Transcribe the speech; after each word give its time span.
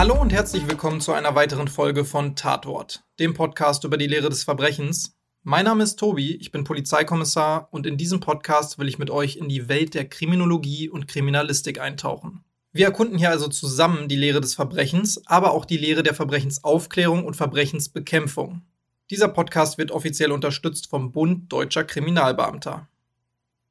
Hallo 0.00 0.18
und 0.18 0.32
herzlich 0.32 0.66
willkommen 0.66 1.02
zu 1.02 1.12
einer 1.12 1.34
weiteren 1.34 1.68
Folge 1.68 2.06
von 2.06 2.34
Tatwort, 2.34 3.04
dem 3.18 3.34
Podcast 3.34 3.84
über 3.84 3.98
die 3.98 4.06
Lehre 4.06 4.30
des 4.30 4.44
Verbrechens. 4.44 5.14
Mein 5.42 5.66
Name 5.66 5.82
ist 5.82 5.98
Tobi, 5.98 6.36
ich 6.36 6.50
bin 6.50 6.64
Polizeikommissar 6.64 7.68
und 7.70 7.84
in 7.84 7.98
diesem 7.98 8.18
Podcast 8.18 8.78
will 8.78 8.88
ich 8.88 8.98
mit 8.98 9.10
euch 9.10 9.36
in 9.36 9.50
die 9.50 9.68
Welt 9.68 9.92
der 9.92 10.08
Kriminologie 10.08 10.88
und 10.88 11.06
Kriminalistik 11.06 11.82
eintauchen. 11.82 12.42
Wir 12.72 12.86
erkunden 12.86 13.18
hier 13.18 13.28
also 13.28 13.48
zusammen 13.48 14.08
die 14.08 14.16
Lehre 14.16 14.40
des 14.40 14.54
Verbrechens, 14.54 15.20
aber 15.26 15.50
auch 15.50 15.66
die 15.66 15.76
Lehre 15.76 16.02
der 16.02 16.14
Verbrechensaufklärung 16.14 17.26
und 17.26 17.36
Verbrechensbekämpfung. 17.36 18.62
Dieser 19.10 19.28
Podcast 19.28 19.76
wird 19.76 19.90
offiziell 19.90 20.32
unterstützt 20.32 20.88
vom 20.88 21.12
Bund 21.12 21.52
Deutscher 21.52 21.84
Kriminalbeamter. 21.84 22.88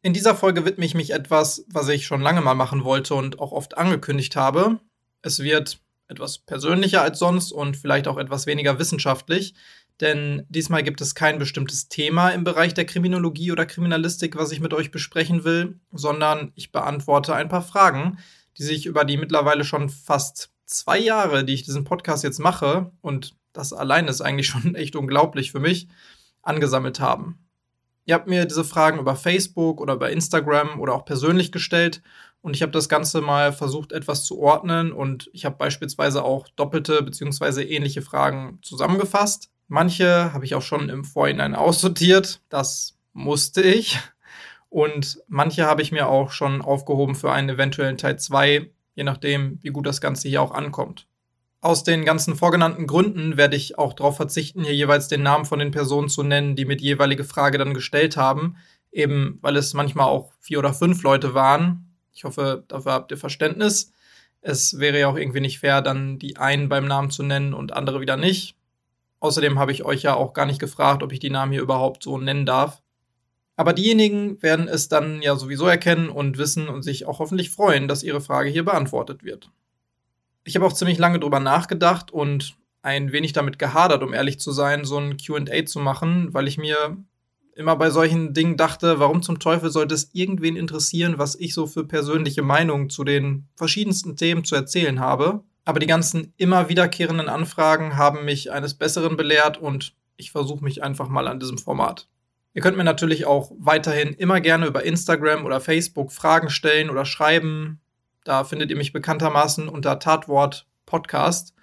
In 0.04 0.14
dieser 0.14 0.36
Folge 0.36 0.64
widme 0.64 0.86
ich 0.86 0.94
mich 0.94 1.10
etwas, 1.10 1.66
was 1.74 1.88
ich 1.88 2.06
schon 2.06 2.22
lange 2.22 2.42
mal 2.42 2.54
machen 2.54 2.84
wollte 2.84 3.16
und 3.16 3.40
auch 3.40 3.52
oft 3.52 3.80
angekündigt 3.80 4.36
habe. 4.36 4.80
Es 5.24 5.40
wird 5.40 5.80
etwas 6.10 6.40
persönlicher 6.40 7.02
als 7.02 7.20
sonst 7.20 7.52
und 7.52 7.78
vielleicht 7.78 8.08
auch 8.08 8.18
etwas 8.18 8.46
weniger 8.46 8.80
wissenschaftlich, 8.80 9.54
denn 10.02 10.46
diesmal 10.50 10.84
gibt 10.84 11.02
es 11.02 11.14
kein 11.14 11.40
bestimmtes 11.40 11.90
Thema 11.90 12.30
im 12.30 12.44
Bereich 12.44 12.74
der 12.74 12.86
Kriminologie 12.86 13.52
oder 13.52 13.66
Kriminalistik, 13.66 14.36
was 14.36 14.52
ich 14.52 14.62
mit 14.62 14.74
euch 14.74 14.92
besprechen 14.92 15.44
will, 15.44 15.80
sondern 15.92 16.52
ich 16.56 16.72
beantworte 16.72 17.36
ein 17.36 17.50
paar 17.50 17.62
Fragen, 17.62 18.18
die 18.58 18.64
sich 18.64 18.86
über 18.86 19.04
die 19.04 19.18
mittlerweile 19.18 19.64
schon 19.64 19.90
fast 19.90 20.52
zwei 20.66 20.98
Jahre, 20.98 21.44
die 21.44 21.54
ich 21.54 21.64
diesen 21.64 21.84
Podcast 21.84 22.24
jetzt 22.24 22.40
mache, 22.40 22.92
und 23.02 23.36
das 23.52 23.74
allein 23.74 24.08
ist 24.08 24.22
eigentlich 24.22 24.48
schon 24.48 24.76
echt 24.76 24.96
unglaublich 24.96 25.52
für 25.52 25.60
mich, 25.60 25.88
angesammelt 26.42 27.00
haben. 27.00 27.46
Ihr 28.06 28.16
habt 28.16 28.28
mir 28.28 28.46
diese 28.46 28.64
Fragen 28.64 29.00
über 29.00 29.16
Facebook 29.16 29.82
oder 29.82 29.98
bei 29.98 30.12
Instagram 30.12 30.80
oder 30.80 30.94
auch 30.94 31.06
persönlich 31.06 31.52
gestellt 31.52 32.02
und 32.42 32.56
ich 32.56 32.62
habe 32.62 32.72
das 32.72 32.90
Ganze 32.90 33.22
mal 33.22 33.52
versucht, 33.52 33.92
etwas 33.92 34.24
zu 34.24 34.40
ordnen 34.40 34.92
und 34.92 35.30
ich 35.34 35.46
habe 35.46 35.58
beispielsweise 35.58 36.24
auch 36.24 36.48
doppelte 36.50 37.04
bzw. 37.04 37.64
ähnliche 37.64 38.02
Fragen 38.02 38.60
zusammengefasst. 38.62 39.52
Manche 39.68 40.34
habe 40.34 40.46
ich 40.46 40.56
auch 40.56 40.62
schon 40.62 40.90
im 40.90 41.04
Vorhinein 41.04 41.56
aussortiert. 41.56 42.42
Das 42.50 42.98
musste 43.14 43.62
ich. 43.62 44.00
Und 44.70 45.20
manche 45.28 45.66
habe 45.66 45.82
ich 45.82 45.92
mir 45.92 46.08
auch 46.08 46.32
schon 46.32 46.62
aufgehoben 46.62 47.16
für 47.16 47.32
einen 47.32 47.50
eventuellen 47.50 47.98
Teil 47.98 48.20
2, 48.20 48.70
je 48.96 49.04
nachdem, 49.04 49.60
wie 49.62 49.70
gut 49.70 49.88
das 49.88 50.00
Ganze 50.00 50.30
hier 50.30 50.42
auch 50.42 50.52
ankommt. 50.52 51.08
Aus 51.62 51.84
den 51.84 52.06
ganzen 52.06 52.36
vorgenannten 52.36 52.88
Gründen 52.88 53.36
werde 53.36 53.58
ich 53.58 53.78
auch 53.78 53.94
darauf 53.94 54.16
verzichten, 54.16 54.64
hier 54.64 54.76
jeweils 54.76 55.10
den 55.10 55.24
Namen 55.24 55.44
von 55.44 55.60
den 55.60 55.72
Personen 55.72 56.08
zu 56.08 56.24
nennen, 56.24 56.56
die 56.56 56.66
mir 56.66 56.78
die 56.78 56.86
jeweilige 56.86 57.26
Frage 57.26 57.58
dann 57.58 57.74
gestellt 57.74 58.16
haben, 58.16 58.56
eben 58.92 59.40
weil 59.42 59.58
es 59.58 59.74
manchmal 59.74 60.08
auch 60.08 60.32
vier 60.40 60.60
oder 60.60 60.74
fünf 60.74 61.04
Leute 61.04 61.34
waren. 61.34 61.89
Ich 62.20 62.26
hoffe, 62.26 62.66
dafür 62.68 62.92
habt 62.92 63.12
ihr 63.12 63.18
Verständnis. 63.18 63.94
Es 64.42 64.78
wäre 64.78 65.00
ja 65.00 65.08
auch 65.08 65.16
irgendwie 65.16 65.40
nicht 65.40 65.60
fair, 65.60 65.82
dann 65.82 66.20
die 66.20 66.36
einen 66.36 66.68
beim 66.68 66.86
Namen 66.86 67.12
zu 67.12 67.24
nennen 67.24 67.54
und 67.54 67.72
andere 67.72 68.02
wieder 68.02 68.18
nicht. 68.18 68.58
Außerdem 69.22 69.58
habe 69.58 69.72
ich 69.72 69.86
euch 69.86 70.02
ja 70.02 70.16
auch 70.16 70.34
gar 70.34 70.46
nicht 70.46 70.60
gefragt, 70.60 71.02
ob 71.02 71.14
ich 71.14 71.20
die 71.20 71.30
Namen 71.30 71.54
hier 71.54 71.62
überhaupt 71.62 72.04
so 72.04 72.18
nennen 72.18 72.46
darf. 72.46 72.82
Aber 73.56 73.72
diejenigen 73.72 74.44
werden 74.44 74.68
es 74.68 74.90
dann 74.90 75.22
ja 75.22 75.38
sowieso 75.38 75.66
erkennen 75.66 76.10
und 76.10 76.38
wissen 76.38 76.68
und 76.68 76.84
sich 76.84 77.06
auch 77.06 77.20
hoffentlich 77.20 77.52
freuen, 77.52 77.88
dass 77.88 78.04
ihre 78.04 78.20
Frage 78.20 78.50
hier 78.50 78.66
beantwortet 78.66 79.24
wird. 79.24 79.50
Ich 80.44 80.58
habe 80.58 80.66
auch 80.66 80.74
ziemlich 80.74 80.98
lange 80.98 81.22
drüber 81.22 81.40
nachgedacht 81.40 82.12
und 82.12 82.58
ein 82.82 83.14
wenig 83.14 83.32
damit 83.32 83.60
gehadert, 83.60 84.04
um 84.04 84.14
ehrlich 84.14 84.42
zu 84.42 84.52
sein, 84.52 84.84
so 84.84 84.98
ein 84.98 85.16
QA 85.16 85.66
zu 85.66 85.80
machen, 85.80 86.34
weil 86.34 86.50
ich 86.50 86.58
mir 86.58 86.98
immer 87.60 87.76
bei 87.76 87.92
solchen 87.92 88.34
Dingen 88.34 88.58
dachte, 88.58 89.00
warum 89.00 89.22
zum 89.22 89.40
Teufel 89.40 89.70
sollte 89.70 89.94
es 89.94 90.10
irgendwen 90.14 90.56
interessieren, 90.56 91.18
was 91.18 91.36
ich 91.36 91.54
so 91.54 91.68
für 91.68 91.86
persönliche 91.86 92.42
Meinungen 92.42 92.90
zu 92.90 93.04
den 93.04 93.48
verschiedensten 93.56 94.16
Themen 94.16 94.44
zu 94.44 94.56
erzählen 94.56 95.00
habe 95.00 95.44
aber 95.70 95.80
die 95.80 95.86
ganzen 95.86 96.34
immer 96.38 96.68
wiederkehrenden 96.68 97.30
Anfragen 97.30 97.96
haben 97.96 98.26
mich 98.26 98.52
eines 98.52 98.74
Besseren 98.74 99.18
belehrt 99.18 99.60
und 99.60 99.94
ich 100.18 100.32
versuche 100.32 100.64
mich 100.64 100.82
einfach 100.82 101.10
mal 101.10 101.28
an 101.28 101.40
diesem 101.40 101.60
Format. 101.60 102.08
Ihr 102.56 102.64
könnt 102.64 102.76
mir 102.76 102.84
natürlich 102.84 103.28
auch 103.28 103.52
weiterhin 103.60 104.16
immer 104.16 104.42
gerne 104.42 104.66
über 104.66 104.84
Instagram 104.84 105.46
oder 105.46 105.62
Facebook 105.62 106.12
Fragen 106.12 106.50
stellen 106.50 106.90
oder 106.90 107.06
schreiben. 107.06 107.80
Da 108.24 108.46
findet 108.46 108.72
ihr 108.72 108.78
mich 108.78 108.94
bekanntermaßen 108.94 109.70
unter 109.70 110.00
Tatwort 110.00 110.66
Podcast. 110.88 111.54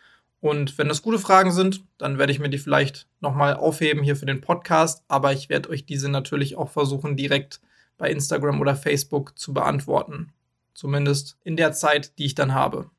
Und 0.40 0.78
wenn 0.78 0.88
das 0.88 1.02
gute 1.02 1.18
Fragen 1.18 1.52
sind, 1.52 1.84
dann 1.98 2.18
werde 2.18 2.32
ich 2.32 2.38
mir 2.38 2.48
die 2.48 2.58
vielleicht 2.58 3.08
nochmal 3.20 3.54
aufheben 3.54 4.02
hier 4.02 4.16
für 4.16 4.26
den 4.26 4.40
Podcast. 4.40 5.04
Aber 5.08 5.32
ich 5.32 5.48
werde 5.48 5.70
euch 5.70 5.86
diese 5.86 6.08
natürlich 6.08 6.56
auch 6.56 6.70
versuchen, 6.70 7.16
direkt 7.16 7.60
bei 7.98 8.10
Instagram 8.10 8.60
oder 8.60 8.76
Facebook 8.76 9.38
zu 9.38 9.54
beantworten. 9.54 10.32
Zumindest 10.74 11.38
in 11.42 11.56
der 11.56 11.72
Zeit, 11.72 12.18
die 12.18 12.26
ich 12.26 12.34
dann 12.34 12.54
habe. 12.54 12.90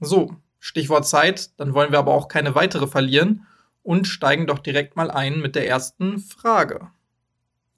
So, 0.00 0.36
Stichwort 0.58 1.06
Zeit, 1.06 1.58
dann 1.58 1.74
wollen 1.74 1.92
wir 1.92 1.98
aber 1.98 2.14
auch 2.14 2.28
keine 2.28 2.54
weitere 2.54 2.86
verlieren 2.86 3.46
und 3.82 4.06
steigen 4.06 4.46
doch 4.46 4.58
direkt 4.58 4.96
mal 4.96 5.10
ein 5.10 5.40
mit 5.40 5.56
der 5.56 5.66
ersten 5.66 6.18
Frage. 6.18 6.88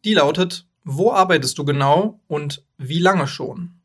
Die 0.05 0.15
lautet, 0.15 0.67
wo 0.85 1.13
arbeitest 1.13 1.57
du 1.57 1.65
genau 1.65 2.21
und 2.27 2.67
wie 2.77 2.99
lange 2.99 3.27
schon? 3.27 3.81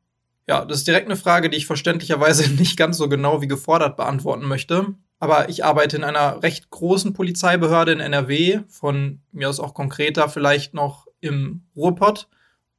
Ja, 0.48 0.66
das 0.66 0.80
ist 0.80 0.88
direkt 0.88 1.06
eine 1.06 1.16
Frage, 1.16 1.50
die 1.50 1.58
ich 1.58 1.66
verständlicherweise 1.66 2.50
nicht 2.56 2.76
ganz 2.76 2.98
so 2.98 3.08
genau 3.08 3.42
wie 3.42 3.48
gefordert 3.48 3.96
beantworten 3.96 4.46
möchte. 4.46 4.96
Aber 5.20 5.50
ich 5.50 5.66
arbeite 5.66 5.98
in 5.98 6.04
einer 6.04 6.42
recht 6.42 6.70
großen 6.70 7.14
Polizeibehörde 7.14 7.92
in 7.92 8.00
NRW, 8.00 8.62
von 8.70 9.20
mir 9.32 9.50
aus 9.50 9.60
auch 9.60 9.74
konkreter 9.74 10.30
vielleicht 10.30 10.74
noch 10.74 11.08
im 11.20 11.64
Ruhrpott 11.76 12.30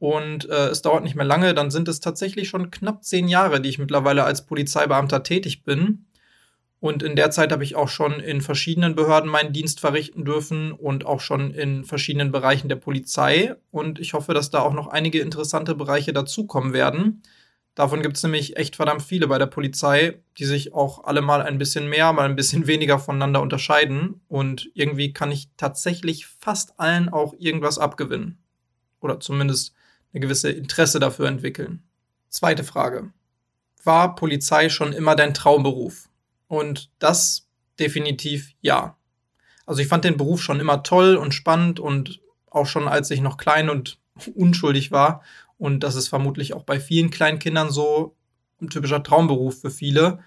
und 0.01 0.49
äh, 0.49 0.69
es 0.69 0.81
dauert 0.81 1.05
nicht 1.05 1.15
mehr 1.15 1.27
lange, 1.27 1.53
dann 1.53 1.71
sind 1.71 1.87
es 1.87 2.01
tatsächlich 2.01 2.49
schon 2.49 2.71
knapp 2.71 3.05
zehn 3.05 3.29
Jahre, 3.29 3.61
die 3.61 3.69
ich 3.69 3.79
mittlerweile 3.79 4.25
als 4.25 4.47
Polizeibeamter 4.47 5.23
tätig 5.23 5.63
bin. 5.63 6.07
Und 6.81 7.03
in 7.03 7.15
der 7.15 7.31
Zeit 7.31 7.53
habe 7.53 7.63
ich 7.63 7.77
auch 7.77 7.91
schon 7.91 8.19
in 8.19 8.41
verschiedenen 8.41 8.95
Behörden 8.95 9.29
meinen 9.29 9.53
Dienst 9.53 9.79
verrichten 9.79 10.25
dürfen 10.25 10.73
und 10.73 11.05
auch 11.05 11.21
schon 11.21 11.51
in 11.51 11.85
verschiedenen 11.85 12.33
Bereichen 12.33 12.71
der 12.71 12.77
Polizei. 12.77 13.55
Und 13.71 13.99
ich 13.99 14.15
hoffe, 14.15 14.33
dass 14.33 14.49
da 14.49 14.61
auch 14.61 14.73
noch 14.73 14.87
einige 14.87 15.21
interessante 15.21 15.75
Bereiche 15.75 16.15
dazukommen 16.15 16.73
werden. 16.73 17.23
Davon 17.81 18.03
gibt 18.03 18.19
es 18.19 18.23
nämlich 18.23 18.59
echt 18.59 18.77
verdammt 18.77 19.01
viele 19.01 19.27
bei 19.27 19.39
der 19.39 19.47
Polizei, 19.47 20.21
die 20.37 20.45
sich 20.45 20.75
auch 20.75 21.05
alle 21.05 21.23
mal 21.23 21.41
ein 21.41 21.57
bisschen 21.57 21.89
mehr, 21.89 22.13
mal 22.13 22.29
ein 22.29 22.37
bisschen 22.37 22.67
weniger 22.67 22.99
voneinander 22.99 23.41
unterscheiden. 23.41 24.21
Und 24.29 24.71
irgendwie 24.75 25.15
kann 25.15 25.33
ich 25.33 25.49
tatsächlich 25.57 26.27
fast 26.27 26.79
allen 26.79 27.09
auch 27.09 27.33
irgendwas 27.39 27.79
abgewinnen. 27.79 28.37
Oder 29.01 29.19
zumindest 29.19 29.73
eine 30.13 30.21
gewisse 30.21 30.51
Interesse 30.51 31.01
dafür 31.01 31.27
entwickeln. 31.27 31.83
Zweite 32.29 32.65
Frage. 32.65 33.15
War 33.83 34.15
Polizei 34.15 34.69
schon 34.69 34.93
immer 34.93 35.17
dein 35.17 35.33
Traumberuf? 35.33 36.11
Und 36.49 36.91
das 36.99 37.49
definitiv 37.79 38.53
ja. 38.61 38.99
Also 39.65 39.81
ich 39.81 39.89
fand 39.89 40.05
den 40.05 40.19
Beruf 40.19 40.43
schon 40.43 40.61
immer 40.61 40.83
toll 40.83 41.17
und 41.17 41.33
spannend 41.33 41.81
und 41.81 42.21
auch 42.51 42.67
schon 42.67 42.89
als 42.89 43.11
ich 43.11 43.23
noch 43.23 43.39
klein 43.39 43.71
und 43.71 43.99
unschuldig 44.35 44.93
war. 44.93 45.23
Und 45.61 45.81
das 45.81 45.95
ist 45.95 46.09
vermutlich 46.09 46.55
auch 46.55 46.63
bei 46.63 46.81
vielen 46.81 47.11
kleinen 47.11 47.39
Kindern 47.39 47.71
so 47.71 48.17
ein 48.63 48.71
typischer 48.71 49.03
Traumberuf 49.03 49.61
für 49.61 49.71
viele. 49.71 50.21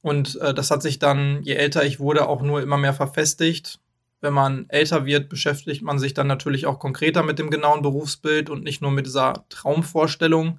Und 0.00 0.40
äh, 0.40 0.54
das 0.54 0.70
hat 0.70 0.80
sich 0.80 0.98
dann, 0.98 1.42
je 1.42 1.52
älter 1.52 1.84
ich 1.84 2.00
wurde, 2.00 2.26
auch 2.26 2.40
nur 2.40 2.62
immer 2.62 2.78
mehr 2.78 2.94
verfestigt. 2.94 3.80
Wenn 4.22 4.32
man 4.32 4.64
älter 4.70 5.04
wird, 5.04 5.28
beschäftigt 5.28 5.82
man 5.82 5.98
sich 5.98 6.14
dann 6.14 6.26
natürlich 6.26 6.64
auch 6.64 6.78
konkreter 6.78 7.22
mit 7.22 7.38
dem 7.38 7.50
genauen 7.50 7.82
Berufsbild 7.82 8.48
und 8.48 8.64
nicht 8.64 8.80
nur 8.80 8.90
mit 8.90 9.04
dieser 9.04 9.44
Traumvorstellung. 9.50 10.58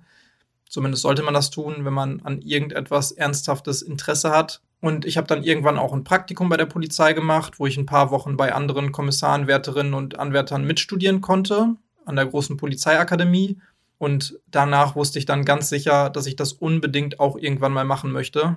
Zumindest 0.69 1.01
sollte 1.01 1.24
man 1.24 1.33
das 1.33 1.50
tun, 1.50 1.83
wenn 1.83 1.94
man 1.94 2.21
an 2.21 2.39
irgendetwas 2.44 3.12
ernsthaftes 3.12 3.81
Interesse 3.81 4.30
hat. 4.30 4.62
Und 4.80 5.06
ich 5.06 5.18
habe 5.18 5.25
dann 5.25 5.44
irgendwann 5.44 5.80
auch 5.80 5.92
ein 5.92 6.03
Praktikum 6.03 6.50
bei 6.50 6.57
der 6.57 6.68
Polizei 6.68 7.13
gemacht, 7.13 7.59
wo 7.59 7.65
ich 7.65 7.77
ein 7.77 7.88
paar 7.88 8.12
Wochen 8.12 8.38
bei 8.38 8.53
anderen 8.53 8.92
Kommissaren, 8.92 9.48
Wärterinnen 9.48 9.95
und 9.95 10.19
Anwärtern 10.19 10.65
mitstudieren 10.65 11.19
konnte 11.19 11.75
an 12.06 12.15
der 12.15 12.27
großen 12.27 12.57
Polizeiakademie. 12.57 13.57
Und 14.00 14.40
danach 14.48 14.96
wusste 14.96 15.19
ich 15.19 15.25
dann 15.25 15.46
ganz 15.46 15.69
sicher, 15.69 16.10
dass 16.10 16.25
ich 16.25 16.38
das 16.38 16.54
unbedingt 16.54 17.19
auch 17.19 17.38
irgendwann 17.38 17.74
mal 17.74 17.84
machen 17.84 18.12
möchte. 18.12 18.56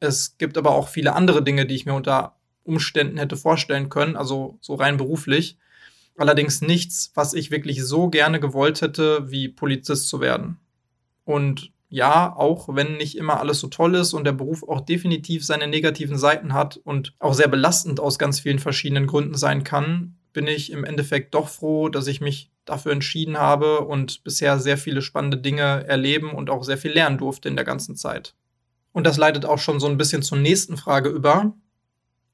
Es 0.00 0.36
gibt 0.36 0.58
aber 0.58 0.74
auch 0.74 0.88
viele 0.88 1.14
andere 1.14 1.42
Dinge, 1.42 1.66
die 1.66 1.74
ich 1.74 1.86
mir 1.86 1.94
unter 1.94 2.36
Umständen 2.62 3.16
hätte 3.16 3.38
vorstellen 3.38 3.88
können, 3.88 4.16
also 4.16 4.58
so 4.60 4.74
rein 4.74 4.98
beruflich. 4.98 5.56
Allerdings 6.18 6.60
nichts, 6.60 7.10
was 7.14 7.32
ich 7.32 7.50
wirklich 7.50 7.84
so 7.84 8.10
gerne 8.10 8.38
gewollt 8.38 8.82
hätte, 8.82 9.30
wie 9.30 9.48
Polizist 9.48 10.08
zu 10.08 10.20
werden. 10.20 10.58
Und 11.24 11.72
ja, 11.88 12.34
auch 12.36 12.74
wenn 12.74 12.98
nicht 12.98 13.16
immer 13.16 13.40
alles 13.40 13.60
so 13.60 13.68
toll 13.68 13.94
ist 13.94 14.12
und 14.12 14.24
der 14.24 14.32
Beruf 14.32 14.62
auch 14.62 14.82
definitiv 14.82 15.44
seine 15.44 15.68
negativen 15.68 16.18
Seiten 16.18 16.52
hat 16.52 16.76
und 16.76 17.14
auch 17.18 17.32
sehr 17.32 17.48
belastend 17.48 17.98
aus 17.98 18.18
ganz 18.18 18.40
vielen 18.40 18.58
verschiedenen 18.58 19.06
Gründen 19.06 19.36
sein 19.36 19.64
kann, 19.64 20.16
bin 20.34 20.46
ich 20.46 20.70
im 20.70 20.84
Endeffekt 20.84 21.34
doch 21.34 21.48
froh, 21.48 21.88
dass 21.88 22.06
ich 22.08 22.20
mich 22.20 22.50
dafür 22.66 22.92
entschieden 22.92 23.38
habe 23.38 23.80
und 23.80 24.22
bisher 24.24 24.58
sehr 24.58 24.76
viele 24.76 25.00
spannende 25.00 25.38
Dinge 25.38 25.86
erleben 25.86 26.32
und 26.32 26.50
auch 26.50 26.64
sehr 26.64 26.76
viel 26.76 26.92
lernen 26.92 27.16
durfte 27.16 27.48
in 27.48 27.56
der 27.56 27.64
ganzen 27.64 27.96
Zeit. 27.96 28.34
Und 28.92 29.06
das 29.06 29.16
leitet 29.16 29.44
auch 29.44 29.58
schon 29.58 29.80
so 29.80 29.86
ein 29.86 29.96
bisschen 29.96 30.22
zur 30.22 30.38
nächsten 30.38 30.76
Frage 30.76 31.08
über. 31.08 31.54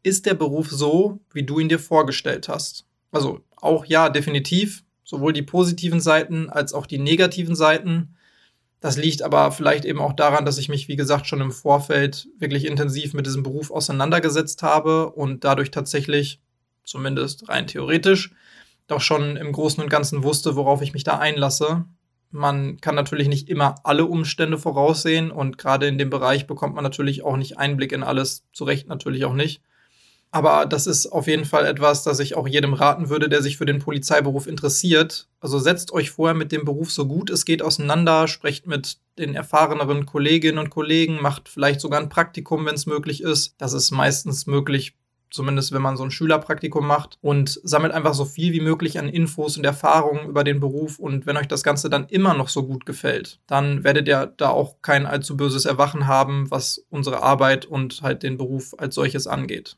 Ist 0.02 0.26
der 0.26 0.34
Beruf 0.34 0.70
so, 0.70 1.20
wie 1.32 1.44
du 1.44 1.58
ihn 1.58 1.69
dir 1.69 1.79
vorgestellt 1.79 2.49
hast? 2.49 2.87
Also 3.11 3.40
auch 3.56 3.84
ja, 3.84 4.08
definitiv. 4.08 4.84
Sowohl 5.05 5.32
die 5.32 5.43
positiven 5.43 6.00
Seiten 6.00 6.49
als 6.49 6.73
auch 6.73 6.87
die 6.87 6.99
negativen 6.99 7.55
Seiten. 7.55 8.14
Das 8.81 8.96
liegt 8.96 9.23
aber 9.23 9.52
vielleicht 9.52 9.84
eben 9.84 10.00
auch 10.00 10.12
daran, 10.12 10.44
dass 10.44 10.58
ich 10.58 10.69
mich, 10.69 10.88
wie 10.88 10.96
gesagt, 10.96 11.26
schon 11.26 11.40
im 11.40 11.52
Vorfeld 11.52 12.29
wirklich 12.38 12.64
intensiv 12.64 13.12
mit 13.12 13.26
diesem 13.26 13.43
Beruf 13.43 13.70
auseinandergesetzt 13.70 14.62
habe 14.62 15.11
und 15.11 15.44
dadurch 15.44 15.70
tatsächlich, 15.70 16.40
zumindest 16.84 17.49
rein 17.49 17.67
theoretisch, 17.67 18.32
doch 18.87 19.00
schon 19.00 19.37
im 19.37 19.52
Großen 19.52 19.82
und 19.82 19.90
Ganzen 19.90 20.23
wusste, 20.23 20.56
worauf 20.56 20.82
ich 20.82 20.93
mich 20.93 21.05
da 21.05 21.19
einlasse. 21.19 21.84
Man 22.31 22.81
kann 22.81 22.94
natürlich 22.94 23.29
nicht 23.29 23.49
immer 23.49 23.75
alle 23.84 24.06
Umstände 24.06 24.58
voraussehen 24.58 25.31
und 25.31 25.58
gerade 25.58 25.87
in 25.87 25.99
dem 25.99 26.11
Bereich 26.11 26.46
bekommt 26.46 26.75
man 26.75 26.84
natürlich 26.84 27.23
auch 27.25 27.37
nicht 27.37 27.58
Einblick 27.58 27.93
in 27.93 28.02
alles, 28.02 28.44
zu 28.52 28.64
Recht 28.64 28.88
natürlich 28.88 29.25
auch 29.25 29.34
nicht. 29.34 29.62
Aber 30.34 30.64
das 30.64 30.87
ist 30.87 31.08
auf 31.08 31.26
jeden 31.26 31.44
Fall 31.44 31.67
etwas, 31.67 32.05
das 32.05 32.19
ich 32.19 32.34
auch 32.37 32.49
jedem 32.49 32.73
raten 32.73 33.11
würde, 33.11 33.29
der 33.29 33.43
sich 33.43 33.58
für 33.58 33.67
den 33.67 33.81
Polizeiberuf 33.81 34.46
interessiert. 34.46 35.29
Also 35.40 35.58
setzt 35.58 35.93
euch 35.93 36.11
vorher 36.11 36.34
mit 36.34 36.52
dem 36.52 36.64
Beruf 36.64 36.90
so 36.90 37.06
gut 37.06 37.29
es 37.29 37.44
geht 37.44 37.61
auseinander, 37.61 38.26
sprecht 38.29 38.67
mit 38.67 38.96
den 39.19 39.34
erfahreneren 39.34 40.06
Kolleginnen 40.06 40.58
und 40.58 40.70
Kollegen, 40.70 41.20
macht 41.20 41.50
vielleicht 41.50 41.82
sogar 41.82 42.00
ein 42.00 42.08
Praktikum, 42.08 42.64
wenn 42.64 42.76
es 42.76 42.87
möglich 42.87 43.23
ist. 43.23 43.56
Das 43.58 43.75
ist 43.75 43.90
meistens 43.90 44.46
möglich, 44.46 44.94
zumindest 45.32 45.73
wenn 45.73 45.82
man 45.82 45.96
so 45.96 46.05
ein 46.05 46.11
Schülerpraktikum 46.11 46.87
macht 46.87 47.19
und 47.20 47.61
sammelt 47.64 47.93
einfach 47.93 48.14
so 48.14 48.25
viel 48.25 48.52
wie 48.52 48.61
möglich 48.61 48.99
an 48.99 49.08
Infos 49.08 49.56
und 49.56 49.64
Erfahrungen 49.64 50.29
über 50.29 50.44
den 50.44 50.61
Beruf 50.61 50.99
und 50.99 51.26
wenn 51.26 51.37
euch 51.37 51.49
das 51.49 51.62
Ganze 51.62 51.90
dann 51.90 52.06
immer 52.08 52.34
noch 52.34 52.49
so 52.49 52.64
gut 52.64 52.87
gefällt, 52.87 53.40
dann 53.46 53.82
werdet 53.82 54.06
ihr 54.06 54.32
da 54.37 54.50
auch 54.50 54.82
kein 54.82 55.06
allzu 55.06 55.37
böses 55.37 55.64
Erwachen 55.64 56.06
haben, 56.06 56.50
was 56.50 56.84
unsere 56.90 57.23
Arbeit 57.23 57.64
und 57.67 58.02
halt 58.02 58.23
den 58.23 58.37
Beruf 58.37 58.75
als 58.79 58.94
solches 58.94 59.26
angeht. 59.26 59.76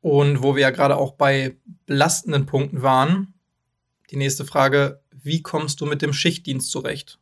Und 0.00 0.42
wo 0.42 0.54
wir 0.54 0.62
ja 0.62 0.70
gerade 0.70 0.96
auch 0.96 1.12
bei 1.12 1.56
belastenden 1.86 2.46
Punkten 2.46 2.82
waren, 2.82 3.34
die 4.10 4.16
nächste 4.16 4.44
Frage, 4.44 5.00
wie 5.10 5.42
kommst 5.42 5.80
du 5.80 5.86
mit 5.86 6.02
dem 6.02 6.12
Schichtdienst 6.12 6.70
zurecht? 6.70 7.18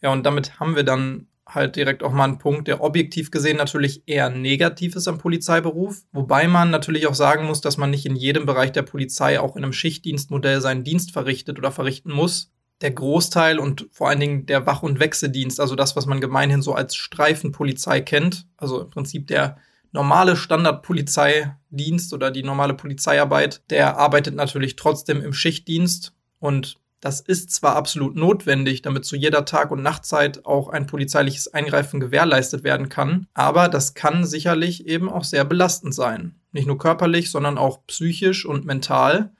Ja, 0.00 0.12
und 0.12 0.24
damit 0.24 0.60
haben 0.60 0.76
wir 0.76 0.84
dann 0.84 1.26
halt 1.48 1.76
direkt 1.76 2.02
auch 2.02 2.12
mal 2.12 2.24
einen 2.24 2.38
Punkt, 2.38 2.68
der 2.68 2.82
objektiv 2.82 3.30
gesehen 3.30 3.56
natürlich 3.56 4.02
eher 4.06 4.30
negativ 4.30 4.96
ist 4.96 5.08
am 5.08 5.18
Polizeiberuf, 5.18 6.02
wobei 6.12 6.46
man 6.46 6.70
natürlich 6.70 7.06
auch 7.06 7.14
sagen 7.14 7.46
muss, 7.46 7.60
dass 7.60 7.76
man 7.76 7.90
nicht 7.90 8.06
in 8.06 8.16
jedem 8.16 8.46
Bereich 8.46 8.72
der 8.72 8.82
Polizei 8.82 9.40
auch 9.40 9.56
in 9.56 9.64
einem 9.64 9.72
Schichtdienstmodell 9.72 10.60
seinen 10.60 10.84
Dienst 10.84 11.12
verrichtet 11.12 11.58
oder 11.58 11.72
verrichten 11.72 12.12
muss. 12.12 12.52
Der 12.80 12.92
Großteil 12.92 13.58
und 13.58 13.88
vor 13.90 14.08
allen 14.08 14.20
Dingen 14.20 14.46
der 14.46 14.66
Wach- 14.66 14.82
und 14.84 15.00
Wechseldienst, 15.00 15.58
also 15.58 15.74
das, 15.74 15.96
was 15.96 16.06
man 16.06 16.20
gemeinhin 16.20 16.62
so 16.62 16.74
als 16.74 16.94
Streifenpolizei 16.94 18.00
kennt, 18.02 18.46
also 18.56 18.82
im 18.82 18.90
Prinzip 18.90 19.26
der 19.26 19.56
normale 19.90 20.36
Standardpolizeidienst 20.36 22.12
oder 22.12 22.30
die 22.30 22.42
normale 22.42 22.74
Polizeiarbeit, 22.74 23.62
der 23.70 23.96
arbeitet 23.96 24.34
natürlich 24.34 24.76
trotzdem 24.76 25.22
im 25.22 25.32
Schichtdienst 25.32 26.12
und 26.38 26.78
das 27.00 27.20
ist 27.20 27.50
zwar 27.52 27.76
absolut 27.76 28.16
notwendig, 28.16 28.82
damit 28.82 29.04
zu 29.04 29.16
jeder 29.16 29.44
Tag- 29.44 29.70
und 29.70 29.82
Nachtzeit 29.82 30.44
auch 30.44 30.68
ein 30.68 30.86
polizeiliches 30.86 31.52
Eingreifen 31.52 32.00
gewährleistet 32.00 32.64
werden 32.64 32.88
kann, 32.88 33.26
aber 33.34 33.68
das 33.68 33.94
kann 33.94 34.24
sicherlich 34.24 34.86
eben 34.86 35.08
auch 35.08 35.24
sehr 35.24 35.44
belastend 35.44 35.94
sein. 35.94 36.34
Nicht 36.52 36.66
nur 36.66 36.78
körperlich, 36.78 37.30
sondern 37.30 37.58
auch 37.58 37.86
psychisch 37.86 38.44
und 38.44 38.64
mental. 38.64 39.30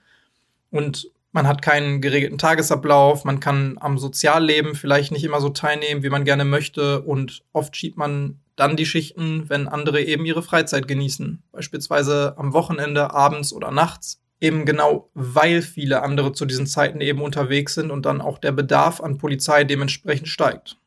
Und 0.71 1.09
man 1.31 1.47
hat 1.47 1.61
keinen 1.61 2.01
geregelten 2.01 2.37
Tagesablauf, 2.37 3.25
man 3.25 3.39
kann 3.39 3.77
am 3.79 3.97
Sozialleben 3.97 4.75
vielleicht 4.75 5.11
nicht 5.11 5.23
immer 5.23 5.41
so 5.41 5.49
teilnehmen, 5.49 6.01
wie 6.01 6.09
man 6.09 6.25
gerne 6.25 6.45
möchte 6.45 7.01
und 7.01 7.43
oft 7.53 7.75
schiebt 7.75 7.97
man 7.97 8.39
dann 8.55 8.75
die 8.75 8.85
Schichten, 8.85 9.49
wenn 9.49 9.67
andere 9.67 10.01
eben 10.01 10.25
ihre 10.25 10.43
Freizeit 10.43 10.87
genießen, 10.87 11.41
beispielsweise 11.51 12.33
am 12.37 12.53
Wochenende, 12.53 13.13
abends 13.13 13.53
oder 13.53 13.71
nachts. 13.71 14.21
Eben 14.41 14.65
genau, 14.65 15.09
weil 15.13 15.61
viele 15.61 16.01
andere 16.01 16.31
zu 16.31 16.45
diesen 16.45 16.65
Zeiten 16.65 17.01
eben 17.01 17.21
unterwegs 17.21 17.73
sind 17.73 17.91
und 17.91 18.05
dann 18.05 18.21
auch 18.21 18.37
der 18.37 18.53
Bedarf 18.53 19.01
an 19.01 19.17
Polizei 19.17 19.65
dementsprechend 19.65 20.29
steigt. 20.29 20.77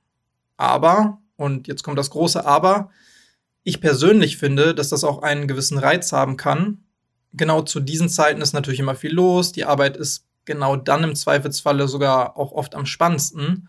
Aber, 0.57 1.19
und 1.37 1.69
jetzt 1.69 1.83
kommt 1.83 1.99
das 1.99 2.11
große 2.11 2.47
Aber, 2.47 2.91
ich 3.65 3.81
persönlich 3.81 4.39
finde, 4.39 4.75
dass 4.75 4.89
das 4.89 5.05
auch 5.05 5.23
einen 5.23 5.47
gewissen 5.47 5.79
Reiz 5.79 6.13
haben 6.13 6.37
kann. 6.37 6.79
Genau 7.35 7.63
zu 7.63 7.81
diesen 7.81 8.09
Zeiten 8.09 8.41
ist 8.41 8.53
natürlich 8.53 8.81
immer 8.81 8.95
viel 8.95 9.13
los, 9.13 9.53
die 9.53 9.65
Arbeit 9.65 9.97
ist 9.97 10.27
genau 10.45 10.77
dann 10.77 11.05
im 11.05 11.15
Zweifelsfalle 11.15 11.89
sogar 11.89 12.37
auch 12.37 12.53
oft 12.53 12.75
am 12.75 12.87
spannendsten. 12.87 13.69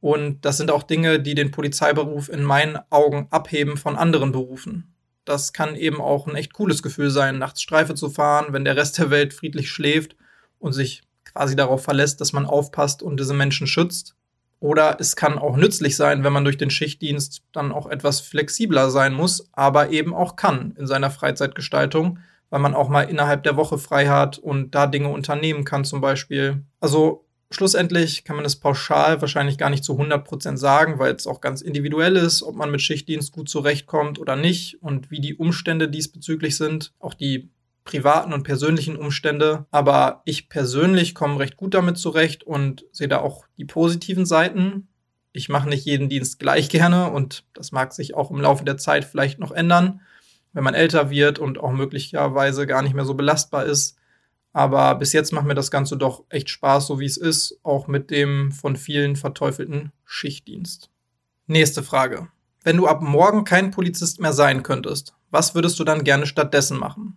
Und 0.00 0.44
das 0.44 0.56
sind 0.56 0.70
auch 0.70 0.82
Dinge, 0.82 1.20
die 1.20 1.34
den 1.34 1.50
Polizeiberuf 1.50 2.28
in 2.28 2.42
meinen 2.42 2.78
Augen 2.90 3.28
abheben 3.30 3.76
von 3.76 3.96
anderen 3.96 4.32
Berufen. 4.32 4.89
Das 5.30 5.52
kann 5.52 5.76
eben 5.76 6.00
auch 6.00 6.26
ein 6.26 6.34
echt 6.34 6.54
cooles 6.54 6.82
Gefühl 6.82 7.08
sein, 7.08 7.38
nachts 7.38 7.62
Streife 7.62 7.94
zu 7.94 8.10
fahren, 8.10 8.46
wenn 8.52 8.64
der 8.64 8.76
Rest 8.76 8.98
der 8.98 9.10
Welt 9.10 9.32
friedlich 9.32 9.70
schläft 9.70 10.16
und 10.58 10.72
sich 10.72 11.02
quasi 11.24 11.54
darauf 11.54 11.84
verlässt, 11.84 12.20
dass 12.20 12.32
man 12.32 12.46
aufpasst 12.46 13.00
und 13.00 13.20
diese 13.20 13.32
Menschen 13.32 13.68
schützt. 13.68 14.16
Oder 14.58 14.96
es 14.98 15.14
kann 15.14 15.38
auch 15.38 15.56
nützlich 15.56 15.94
sein, 15.94 16.24
wenn 16.24 16.32
man 16.32 16.42
durch 16.42 16.58
den 16.58 16.70
Schichtdienst 16.70 17.44
dann 17.52 17.70
auch 17.70 17.86
etwas 17.86 18.20
flexibler 18.20 18.90
sein 18.90 19.14
muss, 19.14 19.48
aber 19.52 19.90
eben 19.90 20.14
auch 20.14 20.34
kann 20.34 20.74
in 20.76 20.88
seiner 20.88 21.12
Freizeitgestaltung, 21.12 22.18
weil 22.50 22.60
man 22.60 22.74
auch 22.74 22.88
mal 22.88 23.02
innerhalb 23.02 23.44
der 23.44 23.56
Woche 23.56 23.78
frei 23.78 24.08
hat 24.08 24.36
und 24.36 24.74
da 24.74 24.88
Dinge 24.88 25.10
unternehmen 25.10 25.64
kann 25.64 25.84
zum 25.84 26.00
Beispiel. 26.00 26.64
Also 26.80 27.24
Schlussendlich 27.52 28.22
kann 28.22 28.36
man 28.36 28.44
es 28.44 28.56
pauschal 28.56 29.20
wahrscheinlich 29.20 29.58
gar 29.58 29.70
nicht 29.70 29.82
zu 29.82 29.98
100% 29.98 30.56
sagen, 30.56 31.00
weil 31.00 31.14
es 31.14 31.26
auch 31.26 31.40
ganz 31.40 31.62
individuell 31.62 32.16
ist, 32.16 32.44
ob 32.44 32.54
man 32.54 32.70
mit 32.70 32.80
Schichtdienst 32.80 33.32
gut 33.32 33.48
zurechtkommt 33.48 34.20
oder 34.20 34.36
nicht 34.36 34.80
und 34.82 35.10
wie 35.10 35.20
die 35.20 35.34
Umstände 35.34 35.88
diesbezüglich 35.88 36.56
sind, 36.56 36.92
auch 37.00 37.12
die 37.12 37.50
privaten 37.82 38.32
und 38.32 38.44
persönlichen 38.44 38.96
Umstände. 38.96 39.66
Aber 39.72 40.22
ich 40.24 40.48
persönlich 40.48 41.12
komme 41.12 41.40
recht 41.40 41.56
gut 41.56 41.74
damit 41.74 41.98
zurecht 41.98 42.44
und 42.44 42.84
sehe 42.92 43.08
da 43.08 43.18
auch 43.18 43.46
die 43.58 43.64
positiven 43.64 44.26
Seiten. 44.26 44.86
Ich 45.32 45.48
mache 45.48 45.68
nicht 45.68 45.84
jeden 45.84 46.08
Dienst 46.08 46.38
gleich 46.38 46.68
gerne 46.68 47.10
und 47.10 47.44
das 47.52 47.72
mag 47.72 47.92
sich 47.92 48.14
auch 48.14 48.30
im 48.30 48.40
Laufe 48.40 48.64
der 48.64 48.76
Zeit 48.76 49.04
vielleicht 49.04 49.40
noch 49.40 49.50
ändern, 49.50 50.02
wenn 50.52 50.62
man 50.62 50.74
älter 50.74 51.10
wird 51.10 51.40
und 51.40 51.58
auch 51.58 51.72
möglicherweise 51.72 52.68
gar 52.68 52.82
nicht 52.82 52.94
mehr 52.94 53.04
so 53.04 53.14
belastbar 53.14 53.64
ist. 53.64 53.96
Aber 54.52 54.94
bis 54.96 55.12
jetzt 55.12 55.32
macht 55.32 55.46
mir 55.46 55.54
das 55.54 55.70
Ganze 55.70 55.96
doch 55.96 56.24
echt 56.28 56.50
Spaß, 56.50 56.86
so 56.86 56.98
wie 56.98 57.06
es 57.06 57.16
ist, 57.16 57.60
auch 57.62 57.86
mit 57.86 58.10
dem 58.10 58.50
von 58.50 58.76
vielen 58.76 59.16
verteufelten 59.16 59.92
Schichtdienst. 60.04 60.90
Nächste 61.46 61.82
Frage. 61.82 62.28
Wenn 62.62 62.76
du 62.76 62.86
ab 62.86 63.00
morgen 63.00 63.44
kein 63.44 63.70
Polizist 63.70 64.20
mehr 64.20 64.32
sein 64.32 64.62
könntest, 64.62 65.14
was 65.30 65.54
würdest 65.54 65.78
du 65.78 65.84
dann 65.84 66.04
gerne 66.04 66.26
stattdessen 66.26 66.78
machen? 66.78 67.16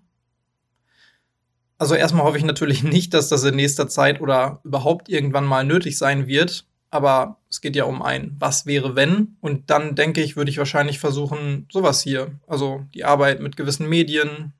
Also 1.77 1.95
erstmal 1.95 2.23
hoffe 2.23 2.37
ich 2.37 2.45
natürlich 2.45 2.83
nicht, 2.83 3.13
dass 3.13 3.29
das 3.29 3.43
in 3.43 3.55
nächster 3.55 3.87
Zeit 3.87 4.21
oder 4.21 4.61
überhaupt 4.63 5.09
irgendwann 5.09 5.45
mal 5.45 5.65
nötig 5.65 5.97
sein 5.97 6.27
wird. 6.27 6.65
Aber 6.91 7.39
es 7.49 7.59
geht 7.59 7.75
ja 7.75 7.85
um 7.85 8.03
ein 8.03 8.35
Was 8.37 8.67
wäre 8.67 8.95
wenn. 8.95 9.35
Und 9.41 9.71
dann 9.71 9.95
denke 9.95 10.21
ich, 10.21 10.35
würde 10.35 10.51
ich 10.51 10.59
wahrscheinlich 10.59 10.99
versuchen, 10.99 11.67
sowas 11.71 12.01
hier. 12.01 12.39
Also 12.47 12.85
die 12.93 13.03
Arbeit 13.03 13.39
mit 13.39 13.57
gewissen 13.57 13.89
Medien, 13.89 14.53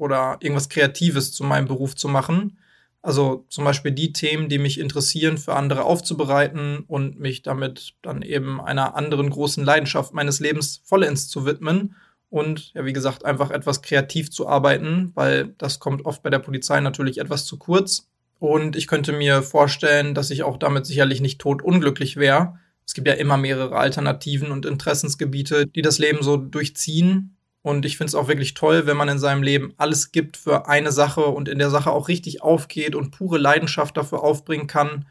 oder 0.00 0.38
irgendwas 0.40 0.68
Kreatives 0.68 1.32
zu 1.32 1.44
meinem 1.44 1.66
Beruf 1.66 1.94
zu 1.94 2.08
machen. 2.08 2.58
Also 3.02 3.46
zum 3.48 3.64
Beispiel 3.64 3.92
die 3.92 4.12
Themen, 4.12 4.48
die 4.48 4.58
mich 4.58 4.78
interessieren, 4.78 5.38
für 5.38 5.54
andere 5.54 5.84
aufzubereiten 5.84 6.84
und 6.86 7.18
mich 7.18 7.42
damit 7.42 7.94
dann 8.02 8.22
eben 8.22 8.60
einer 8.60 8.94
anderen 8.94 9.30
großen 9.30 9.64
Leidenschaft 9.64 10.12
meines 10.12 10.40
Lebens 10.40 10.82
vollends 10.84 11.28
zu 11.28 11.46
widmen 11.46 11.94
und 12.30 12.72
ja, 12.74 12.84
wie 12.84 12.92
gesagt, 12.92 13.24
einfach 13.24 13.50
etwas 13.50 13.82
kreativ 13.82 14.30
zu 14.30 14.48
arbeiten, 14.48 15.10
weil 15.14 15.54
das 15.58 15.80
kommt 15.80 16.06
oft 16.06 16.22
bei 16.22 16.30
der 16.30 16.38
Polizei 16.38 16.80
natürlich 16.80 17.18
etwas 17.18 17.44
zu 17.44 17.58
kurz. 17.58 18.08
Und 18.38 18.76
ich 18.76 18.86
könnte 18.86 19.12
mir 19.12 19.42
vorstellen, 19.42 20.14
dass 20.14 20.30
ich 20.30 20.44
auch 20.44 20.56
damit 20.56 20.86
sicherlich 20.86 21.20
nicht 21.20 21.40
tot 21.40 21.60
unglücklich 21.60 22.16
wäre. 22.16 22.58
Es 22.86 22.94
gibt 22.94 23.08
ja 23.08 23.14
immer 23.14 23.36
mehrere 23.36 23.76
Alternativen 23.76 24.52
und 24.52 24.64
Interessensgebiete, 24.64 25.66
die 25.66 25.82
das 25.82 25.98
Leben 25.98 26.22
so 26.22 26.36
durchziehen. 26.36 27.36
Und 27.62 27.84
ich 27.84 27.98
finde 27.98 28.08
es 28.08 28.14
auch 28.14 28.28
wirklich 28.28 28.54
toll, 28.54 28.86
wenn 28.86 28.96
man 28.96 29.08
in 29.08 29.18
seinem 29.18 29.42
Leben 29.42 29.74
alles 29.76 30.12
gibt 30.12 30.36
für 30.38 30.66
eine 30.66 30.92
Sache 30.92 31.26
und 31.26 31.48
in 31.48 31.58
der 31.58 31.70
Sache 31.70 31.90
auch 31.90 32.08
richtig 32.08 32.42
aufgeht 32.42 32.94
und 32.94 33.10
pure 33.10 33.38
Leidenschaft 33.38 33.96
dafür 33.96 34.22
aufbringen 34.22 34.66
kann. 34.66 35.06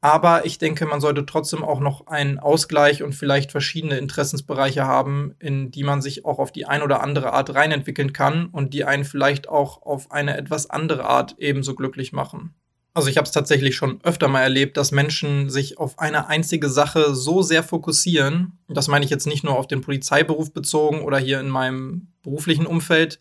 Aber 0.00 0.46
ich 0.46 0.58
denke, 0.58 0.86
man 0.86 1.00
sollte 1.00 1.26
trotzdem 1.26 1.64
auch 1.64 1.80
noch 1.80 2.06
einen 2.06 2.38
Ausgleich 2.38 3.02
und 3.02 3.14
vielleicht 3.14 3.50
verschiedene 3.50 3.98
Interessensbereiche 3.98 4.84
haben, 4.84 5.34
in 5.38 5.70
die 5.70 5.82
man 5.82 6.00
sich 6.00 6.24
auch 6.24 6.38
auf 6.38 6.52
die 6.52 6.66
ein 6.66 6.82
oder 6.82 7.02
andere 7.02 7.32
Art 7.32 7.54
reinentwickeln 7.54 8.12
kann 8.12 8.46
und 8.46 8.72
die 8.72 8.84
einen 8.84 9.04
vielleicht 9.04 9.48
auch 9.48 9.82
auf 9.82 10.10
eine 10.12 10.36
etwas 10.36 10.70
andere 10.70 11.04
Art 11.04 11.34
ebenso 11.38 11.74
glücklich 11.74 12.12
machen. 12.12 12.54
Also 12.96 13.10
ich 13.10 13.18
habe 13.18 13.26
es 13.26 13.30
tatsächlich 13.32 13.76
schon 13.76 14.00
öfter 14.04 14.26
mal 14.26 14.40
erlebt, 14.40 14.78
dass 14.78 14.90
Menschen 14.90 15.50
sich 15.50 15.76
auf 15.76 15.98
eine 15.98 16.28
einzige 16.28 16.70
Sache 16.70 17.14
so 17.14 17.42
sehr 17.42 17.62
fokussieren. 17.62 18.58
Das 18.68 18.88
meine 18.88 19.04
ich 19.04 19.10
jetzt 19.10 19.26
nicht 19.26 19.44
nur 19.44 19.58
auf 19.58 19.66
den 19.66 19.82
Polizeiberuf 19.82 20.50
bezogen 20.50 21.02
oder 21.02 21.18
hier 21.18 21.38
in 21.38 21.50
meinem 21.50 22.06
beruflichen 22.22 22.64
Umfeld, 22.64 23.20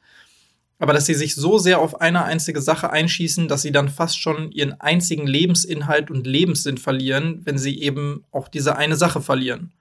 aber 0.79 0.93
dass 0.93 1.07
sie 1.07 1.13
sich 1.13 1.35
so 1.35 1.57
sehr 1.57 1.79
auf 1.79 1.99
eine 1.99 2.23
einzige 2.23 2.61
Sache 2.61 2.89
einschießen, 2.89 3.49
dass 3.49 3.63
sie 3.63 3.73
dann 3.73 3.89
fast 3.89 4.17
schon 4.17 4.49
ihren 4.53 4.79
einzigen 4.79 5.27
Lebensinhalt 5.27 6.09
und 6.09 6.25
Lebenssinn 6.25 6.77
verlieren, 6.77 7.41
wenn 7.43 7.57
sie 7.57 7.81
eben 7.81 8.23
auch 8.31 8.47
diese 8.47 8.77
eine 8.77 8.95
Sache 8.95 9.19
verlieren. 9.19 9.73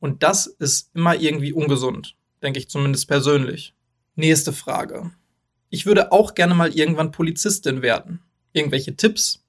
Und 0.00 0.22
das 0.22 0.46
ist 0.46 0.88
immer 0.94 1.16
irgendwie 1.16 1.52
ungesund, 1.52 2.16
denke 2.42 2.60
ich 2.60 2.70
zumindest 2.70 3.08
persönlich. 3.08 3.74
Nächste 4.16 4.54
Frage. 4.54 5.10
Ich 5.68 5.84
würde 5.84 6.12
auch 6.12 6.34
gerne 6.34 6.54
mal 6.54 6.72
irgendwann 6.72 7.10
Polizistin 7.10 7.82
werden 7.82 8.20
irgendwelche 8.54 8.96
Tipps? 8.96 9.44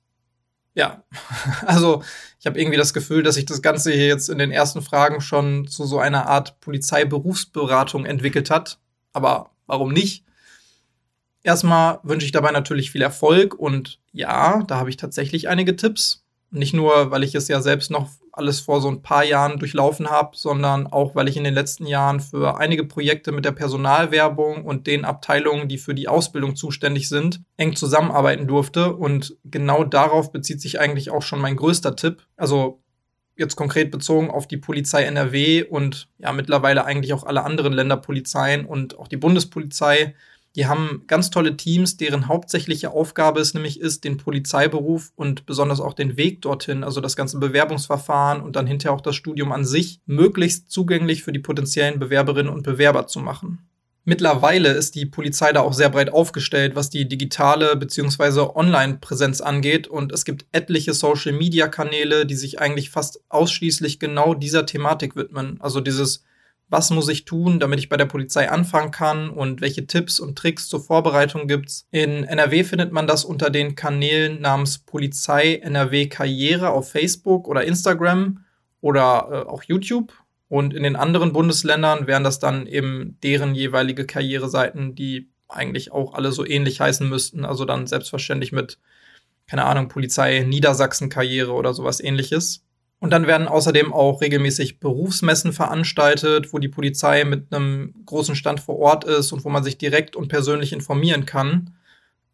Ja, 0.74 1.04
also 1.66 2.04
ich 2.40 2.46
habe 2.46 2.60
irgendwie 2.60 2.78
das 2.78 2.94
Gefühl, 2.94 3.24
dass 3.24 3.36
sich 3.36 3.46
das 3.46 3.62
Ganze 3.62 3.92
hier 3.94 4.08
jetzt 4.08 4.30
in 4.30 4.38
den 4.38 4.52
ersten 4.52 4.82
Fragen 4.82 5.22
schon 5.22 5.68
zu 5.68 5.86
so 5.86 6.00
einer 6.00 6.28
Art 6.28 6.60
Polizeiberufsberatung 6.60 8.06
entwickelt 8.06 8.50
hat. 8.50 8.80
Aber 9.14 9.52
warum 9.66 9.94
nicht? 9.94 10.26
Erstmal 11.44 12.00
wünsche 12.04 12.26
ich 12.26 12.32
dabei 12.32 12.52
natürlich 12.52 12.92
viel 12.92 13.02
Erfolg 13.02 13.54
und 13.54 14.00
ja, 14.12 14.64
da 14.64 14.78
habe 14.78 14.90
ich 14.90 14.98
tatsächlich 14.98 15.48
einige 15.48 15.76
Tipps. 15.76 16.25
Nicht 16.56 16.74
nur, 16.74 17.12
weil 17.12 17.24
ich 17.24 17.36
es 17.36 17.48
ja 17.48 17.62
selbst 17.62 17.92
noch 17.92 18.10
alles 18.32 18.60
vor 18.60 18.82
so 18.82 18.90
ein 18.90 19.02
paar 19.02 19.24
Jahren 19.24 19.60
durchlaufen 19.60 20.10
habe, 20.10 20.36
sondern 20.36 20.88
auch, 20.88 21.16
weil 21.16 21.28
ich 21.28 21.38
in 21.38 21.44
den 21.44 21.54
letzten 21.54 21.86
Jahren 21.86 22.20
für 22.20 22.58
einige 22.58 22.86
Projekte 22.86 23.32
mit 23.32 23.46
der 23.46 23.52
Personalwerbung 23.52 24.66
und 24.66 24.88
den 24.88 25.06
Abteilungen, 25.06 25.68
die 25.68 25.78
für 25.78 25.94
die 25.94 26.08
Ausbildung 26.08 26.56
zuständig 26.56 27.10
sind, 27.10 27.42
eng 27.58 27.76
zusammenarbeiten 27.76 28.48
durfte. 28.48 28.94
Und 28.94 29.38
genau 29.46 29.84
darauf 29.84 30.32
bezieht 30.32 30.62
sich 30.62 30.80
eigentlich 30.80 31.12
auch 31.12 31.22
schon 31.22 31.40
mein 31.40 31.56
größter 31.56 31.96
Tipp. 31.96 32.26
Also 32.38 32.82
jetzt 33.38 33.56
konkret 33.56 33.92
bezogen 33.92 34.30
auf 34.30 34.48
die 34.48 34.58
Polizei 34.58 35.04
NRW 35.04 35.64
und 35.64 36.08
ja 36.18 36.32
mittlerweile 36.32 36.86
eigentlich 36.86 37.14
auch 37.14 37.26
alle 37.26 37.44
anderen 37.44 37.74
Länderpolizeien 37.74 38.66
und 38.66 38.98
auch 38.98 39.08
die 39.08 39.18
Bundespolizei 39.18 40.16
die 40.56 40.68
haben 40.68 41.04
ganz 41.08 41.30
tolle 41.30 41.58
Teams, 41.58 41.98
deren 41.98 42.28
hauptsächliche 42.28 42.92
Aufgabe 42.92 43.42
es 43.42 43.54
nämlich 43.54 43.80
ist, 43.80 44.04
den 44.04 44.18
Polizeiberuf 44.18 45.12
und 45.16 45.46
besonders 45.46 45.82
auch 45.82 45.94
den 45.94 46.18
Weg 46.18 46.42
dorthin, 46.42 46.84
also 46.84 47.02
das 47.02 47.16
ganze 47.16 47.40
Bewerbungsverfahren 47.40 48.42
und 48.42 48.56
dann 48.56 48.68
hinterher 48.68 48.96
auch 48.96 49.02
das 49.02 49.16
Studium 49.16 49.52
an 49.52 49.66
sich, 49.66 50.00
möglichst 50.06 50.72
zugänglich 50.72 51.24
für 51.24 51.34
die 51.34 51.40
potenziellen 51.40 52.00
Bewerberinnen 52.00 52.54
und 52.54 52.64
Bewerber 52.64 53.08
zu 53.08 53.20
machen. 53.20 53.68
Mittlerweile 54.08 54.70
ist 54.70 54.94
die 54.94 55.08
Polizei 55.08 55.52
da 55.52 55.62
auch 55.62 55.74
sehr 55.74 55.90
breit 55.90 56.14
aufgestellt, 56.14 56.76
was 56.76 56.92
die 56.92 57.08
digitale 57.08 57.76
bzw. 57.76 58.52
Online-Präsenz 58.54 59.42
angeht. 59.42 59.88
Und 59.88 60.12
es 60.12 60.26
gibt 60.26 60.46
etliche 60.52 60.94
Social-Media-Kanäle, 60.94 62.28
die 62.28 62.36
sich 62.36 62.62
eigentlich 62.62 62.92
fast 62.92 63.22
ausschließlich 63.30 64.00
genau 64.00 64.36
dieser 64.36 64.68
Thematik 64.68 65.16
widmen. 65.16 65.58
Also 65.60 65.82
dieses 65.82 66.24
was 66.68 66.90
muss 66.90 67.10
ich 67.10 67.26
tun, 67.26 67.60
damit 67.60 67.80
ich 67.80 67.90
bei 67.90 67.98
der 67.98 68.06
Polizei 68.06 68.50
anfangen 68.50 68.92
kann 68.92 69.30
und 69.30 69.62
welche 69.62 69.86
Tipps 69.86 70.20
und 70.20 70.38
Tricks 70.38 70.68
zur 70.68 70.82
Vorbereitung 70.84 71.48
gibt's. 71.48 71.88
In 71.92 72.24
NRW 72.24 72.64
findet 72.64 72.92
man 72.92 73.08
das 73.08 73.24
unter 73.24 73.50
den 73.50 73.76
Kanälen 73.76 74.42
namens 74.42 74.80
Polizei 74.80 75.56
NRW 75.58 76.08
Karriere 76.08 76.72
auf 76.72 76.90
Facebook 76.90 77.48
oder 77.48 77.64
Instagram 77.64 78.44
oder 78.82 79.46
äh, 79.46 79.50
auch 79.50 79.64
YouTube. 79.64 80.14
Und 80.48 80.74
in 80.74 80.84
den 80.84 80.96
anderen 80.96 81.34
Bundesländern 81.34 82.08
wären 82.08 82.24
das 82.24 82.40
dann 82.40 82.68
eben 82.68 83.18
deren 83.24 83.56
jeweilige 83.56 84.06
Karriereseiten, 84.06 84.96
die 84.96 85.30
eigentlich 85.48 85.92
auch 85.92 86.14
alle 86.14 86.32
so 86.32 86.46
ähnlich 86.46 86.82
heißen 86.82 87.08
müssten. 87.08 87.46
Also 87.46 87.66
dann 87.66 87.88
selbstverständlich 87.88 88.52
mit, 88.52 88.80
keine 89.48 89.66
Ahnung, 89.66 89.88
Polizei 89.88 90.44
Niedersachsen 90.48 91.10
Karriere 91.10 91.54
oder 91.54 91.74
sowas 91.74 92.00
ähnliches. 92.00 92.65
Und 93.00 93.12
dann 93.12 93.28
werden 93.28 93.48
außerdem 93.48 93.94
auch 93.94 94.22
regelmäßig 94.22 94.80
Berufsmessen 94.80 95.54
veranstaltet, 95.54 96.54
wo 96.54 96.60
die 96.60 96.70
Polizei 96.70 97.24
mit 97.24 97.54
einem 97.54 97.94
großen 98.06 98.36
Stand 98.36 98.60
vor 98.60 98.80
Ort 98.80 99.04
ist 99.04 99.32
und 99.32 99.44
wo 99.44 99.50
man 99.50 99.64
sich 99.64 99.78
direkt 99.78 100.16
und 100.16 100.30
persönlich 100.30 100.74
informieren 100.74 101.26
kann. 101.26 101.76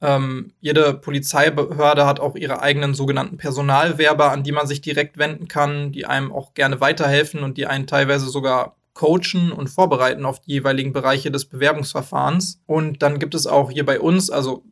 Ähm, 0.02 0.54
jede 0.62 0.94
Polizeibehörde 0.94 2.06
hat 2.06 2.20
auch 2.20 2.36
ihre 2.36 2.62
eigenen 2.62 2.94
sogenannten 2.94 3.38
Personalwerber, 3.38 4.32
an 4.32 4.44
die 4.44 4.52
man 4.52 4.68
sich 4.68 4.82
direkt 4.82 5.18
wenden 5.18 5.48
kann, 5.48 5.92
die 5.92 6.06
einem 6.06 6.32
auch 6.32 6.54
gerne 6.54 6.80
weiterhelfen 6.80 7.42
und 7.44 7.58
die 7.58 7.68
einen 7.68 7.86
teilweise 7.86 8.30
sogar 8.30 8.76
coachen 8.94 9.52
und 9.52 9.70
vorbereiten 9.70 10.26
auf 10.26 10.40
die 10.42 10.52
jeweiligen 10.54 10.92
Bereiche 10.92 11.32
des 11.32 11.46
Bewerbungsverfahrens. 11.46 12.62
Und 12.66 13.02
dann 13.02 13.20
gibt 13.20 13.36
es 13.36 13.48
auch 13.48 13.72
hier 13.72 13.86
bei 13.86 14.00
uns, 14.00 14.30
also 14.30 14.64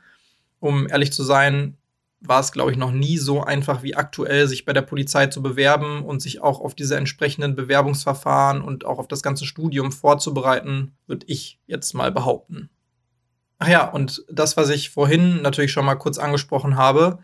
Um 0.59 0.87
ehrlich 0.87 1.11
zu 1.11 1.23
sein, 1.23 1.77
war 2.21 2.41
es, 2.41 2.51
glaube 2.51 2.71
ich, 2.71 2.77
noch 2.77 2.91
nie 2.91 3.17
so 3.17 3.41
einfach 3.41 3.81
wie 3.81 3.95
aktuell, 3.95 4.47
sich 4.47 4.65
bei 4.65 4.73
der 4.73 4.81
Polizei 4.81 5.27
zu 5.27 5.41
bewerben 5.41 6.03
und 6.03 6.21
sich 6.21 6.41
auch 6.41 6.59
auf 6.59 6.75
diese 6.75 6.97
entsprechenden 6.97 7.55
Bewerbungsverfahren 7.55 8.61
und 8.61 8.85
auch 8.85 8.99
auf 8.99 9.07
das 9.07 9.23
ganze 9.23 9.45
Studium 9.45 9.91
vorzubereiten, 9.91 10.95
würde 11.07 11.25
ich 11.29 11.59
jetzt 11.65 11.93
mal 11.93 12.11
behaupten. 12.11 12.69
Ach 13.57 13.69
ja, 13.69 13.89
und 13.89 14.23
das, 14.29 14.57
was 14.57 14.69
ich 14.69 14.89
vorhin 14.89 15.41
natürlich 15.41 15.71
schon 15.71 15.85
mal 15.85 15.95
kurz 15.95 16.17
angesprochen 16.17 16.75
habe, 16.75 17.19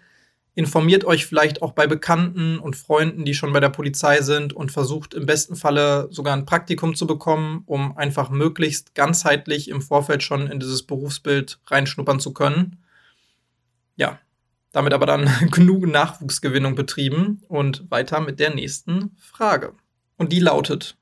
informiert 0.55 1.03
euch 1.03 1.25
vielleicht 1.25 1.62
auch 1.62 1.74
bei 1.74 1.85
Bekannten 1.85 2.59
und 2.59 2.77
Freunden, 2.77 3.25
die 3.25 3.33
schon 3.33 3.51
bei 3.51 3.59
der 3.59 3.69
Polizei 3.69 4.21
sind 4.21 4.53
und 4.53 4.71
versucht 4.71 5.13
im 5.13 5.25
besten 5.25 5.57
Falle 5.57 6.07
sogar 6.12 6.33
ein 6.33 6.45
Praktikum 6.45 6.95
zu 6.95 7.05
bekommen, 7.05 7.63
um 7.65 7.95
einfach 7.97 8.29
möglichst 8.29 8.95
ganzheitlich 8.95 9.69
im 9.69 9.81
Vorfeld 9.81 10.24
schon 10.24 10.47
in 10.47 10.59
dieses 10.59 10.83
Berufsbild 10.83 11.59
reinschnuppern 11.67 12.21
zu 12.21 12.33
können. 12.33 12.77
Ja, 13.97 14.19
damit 14.71 14.93
aber 14.93 15.05
dann 15.05 15.29
genug 15.51 15.85
Nachwuchsgewinnung 15.88 16.75
betrieben 16.75 17.41
und 17.50 17.91
weiter 17.91 18.21
mit 18.21 18.39
der 18.39 18.55
nächsten 18.55 19.15
Frage. 19.19 19.74
Und 20.17 20.31
die 20.31 20.39
lautet, 20.39 20.97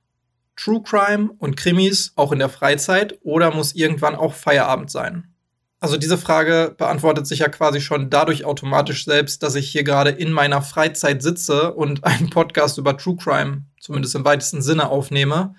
True 0.55 0.81
Crime 0.83 1.31
und 1.37 1.57
Krimis 1.57 2.13
auch 2.15 2.31
in 2.31 2.39
der 2.39 2.49
Freizeit 2.49 3.19
oder 3.21 3.53
muss 3.53 3.73
irgendwann 3.73 4.15
auch 4.15 4.33
Feierabend 4.33 4.89
sein? 4.89 5.32
Also 5.83 5.97
diese 5.97 6.17
Frage 6.17 6.73
beantwortet 6.77 7.27
sich 7.27 7.39
ja 7.39 7.49
quasi 7.49 7.81
schon 7.81 8.09
dadurch 8.09 8.45
automatisch 8.45 9.03
selbst, 9.03 9.43
dass 9.43 9.55
ich 9.55 9.69
hier 9.69 9.83
gerade 9.83 10.11
in 10.11 10.31
meiner 10.31 10.61
Freizeit 10.61 11.21
sitze 11.21 11.73
und 11.73 12.01
einen 12.05 12.29
Podcast 12.29 12.77
über 12.77 12.97
True 12.97 13.17
Crime, 13.17 13.65
zumindest 13.81 14.15
im 14.15 14.23
weitesten 14.23 14.61
Sinne, 14.61 14.87
aufnehme, 14.87 15.55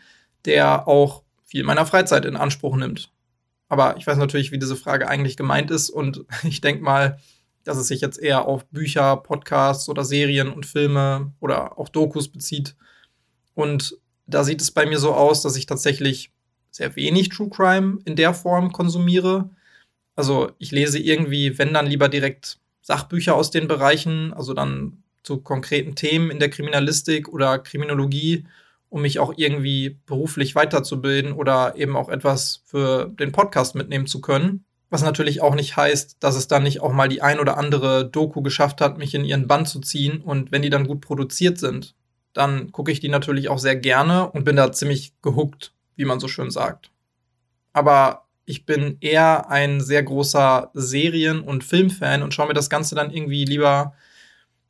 der 0.46 0.88
auch 0.88 1.24
viel 1.44 1.62
meiner 1.62 1.84
Freizeit 1.84 2.24
in 2.24 2.36
Anspruch 2.36 2.74
nimmt. 2.76 3.12
Aber 3.68 3.98
ich 3.98 4.06
weiß 4.06 4.16
natürlich, 4.16 4.50
wie 4.50 4.58
diese 4.58 4.76
Frage 4.76 5.08
eigentlich 5.08 5.36
gemeint 5.36 5.70
ist 5.70 5.90
und 5.90 6.24
ich 6.42 6.62
denke 6.62 6.82
mal, 6.82 7.18
dass 7.64 7.76
es 7.76 7.88
sich 7.88 8.00
jetzt 8.00 8.18
eher 8.18 8.46
auf 8.46 8.64
Bücher, 8.70 9.18
Podcasts 9.18 9.90
oder 9.90 10.06
Serien 10.06 10.50
und 10.50 10.64
Filme 10.64 11.34
oder 11.38 11.78
auch 11.78 11.90
Dokus 11.90 12.28
bezieht. 12.28 12.76
Und 13.52 13.98
da 14.26 14.42
sieht 14.42 14.62
es 14.62 14.70
bei 14.70 14.86
mir 14.86 14.98
so 14.98 15.12
aus, 15.12 15.42
dass 15.42 15.56
ich 15.56 15.66
tatsächlich 15.66 16.32
sehr 16.70 16.96
wenig 16.96 17.28
True 17.28 17.50
Crime 17.50 17.98
in 18.06 18.16
der 18.16 18.32
Form 18.32 18.72
konsumiere 18.72 19.50
also 20.16 20.50
ich 20.58 20.70
lese 20.70 20.98
irgendwie, 20.98 21.58
wenn 21.58 21.74
dann 21.74 21.86
lieber 21.86 22.08
direkt 22.08 22.58
Sachbücher 22.82 23.34
aus 23.34 23.50
den 23.50 23.68
Bereichen, 23.68 24.32
also 24.32 24.54
dann 24.54 25.02
zu 25.22 25.38
konkreten 25.38 25.94
Themen 25.94 26.30
in 26.30 26.38
der 26.38 26.50
Kriminalistik 26.50 27.28
oder 27.28 27.58
Kriminologie, 27.58 28.44
um 28.90 29.02
mich 29.02 29.18
auch 29.18 29.32
irgendwie 29.36 29.98
beruflich 30.06 30.54
weiterzubilden 30.54 31.32
oder 31.32 31.74
eben 31.76 31.96
auch 31.96 32.08
etwas 32.08 32.62
für 32.66 33.06
den 33.18 33.32
Podcast 33.32 33.74
mitnehmen 33.74 34.06
zu 34.06 34.20
können. 34.20 34.64
Was 34.90 35.02
natürlich 35.02 35.40
auch 35.40 35.56
nicht 35.56 35.76
heißt, 35.76 36.18
dass 36.20 36.36
es 36.36 36.46
dann 36.46 36.62
nicht 36.62 36.80
auch 36.80 36.92
mal 36.92 37.08
die 37.08 37.22
ein 37.22 37.40
oder 37.40 37.56
andere 37.56 38.08
Doku 38.08 38.42
geschafft 38.42 38.80
hat, 38.80 38.98
mich 38.98 39.14
in 39.14 39.24
ihren 39.24 39.48
Band 39.48 39.66
zu 39.68 39.80
ziehen. 39.80 40.20
Und 40.20 40.52
wenn 40.52 40.62
die 40.62 40.70
dann 40.70 40.86
gut 40.86 41.00
produziert 41.00 41.58
sind, 41.58 41.96
dann 42.34 42.70
gucke 42.70 42.92
ich 42.92 43.00
die 43.00 43.08
natürlich 43.08 43.48
auch 43.48 43.58
sehr 43.58 43.74
gerne 43.74 44.30
und 44.30 44.44
bin 44.44 44.56
da 44.56 44.70
ziemlich 44.70 45.12
gehuckt, 45.22 45.72
wie 45.96 46.04
man 46.04 46.20
so 46.20 46.28
schön 46.28 46.50
sagt. 46.50 46.90
Aber 47.72 48.23
ich 48.46 48.66
bin 48.66 48.98
eher 49.00 49.50
ein 49.50 49.80
sehr 49.80 50.02
großer 50.02 50.70
Serien- 50.74 51.40
und 51.40 51.64
Filmfan 51.64 52.22
und 52.22 52.34
schaue 52.34 52.48
mir 52.48 52.54
das 52.54 52.70
Ganze 52.70 52.94
dann 52.94 53.10
irgendwie 53.10 53.44
lieber 53.44 53.94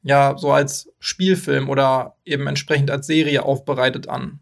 ja 0.02 0.36
so 0.36 0.52
als 0.52 0.92
Spielfilm 1.00 1.68
oder 1.68 2.16
eben 2.24 2.46
entsprechend 2.46 2.90
als 2.90 3.06
Serie 3.06 3.42
aufbereitet 3.42 4.08
an. 4.08 4.40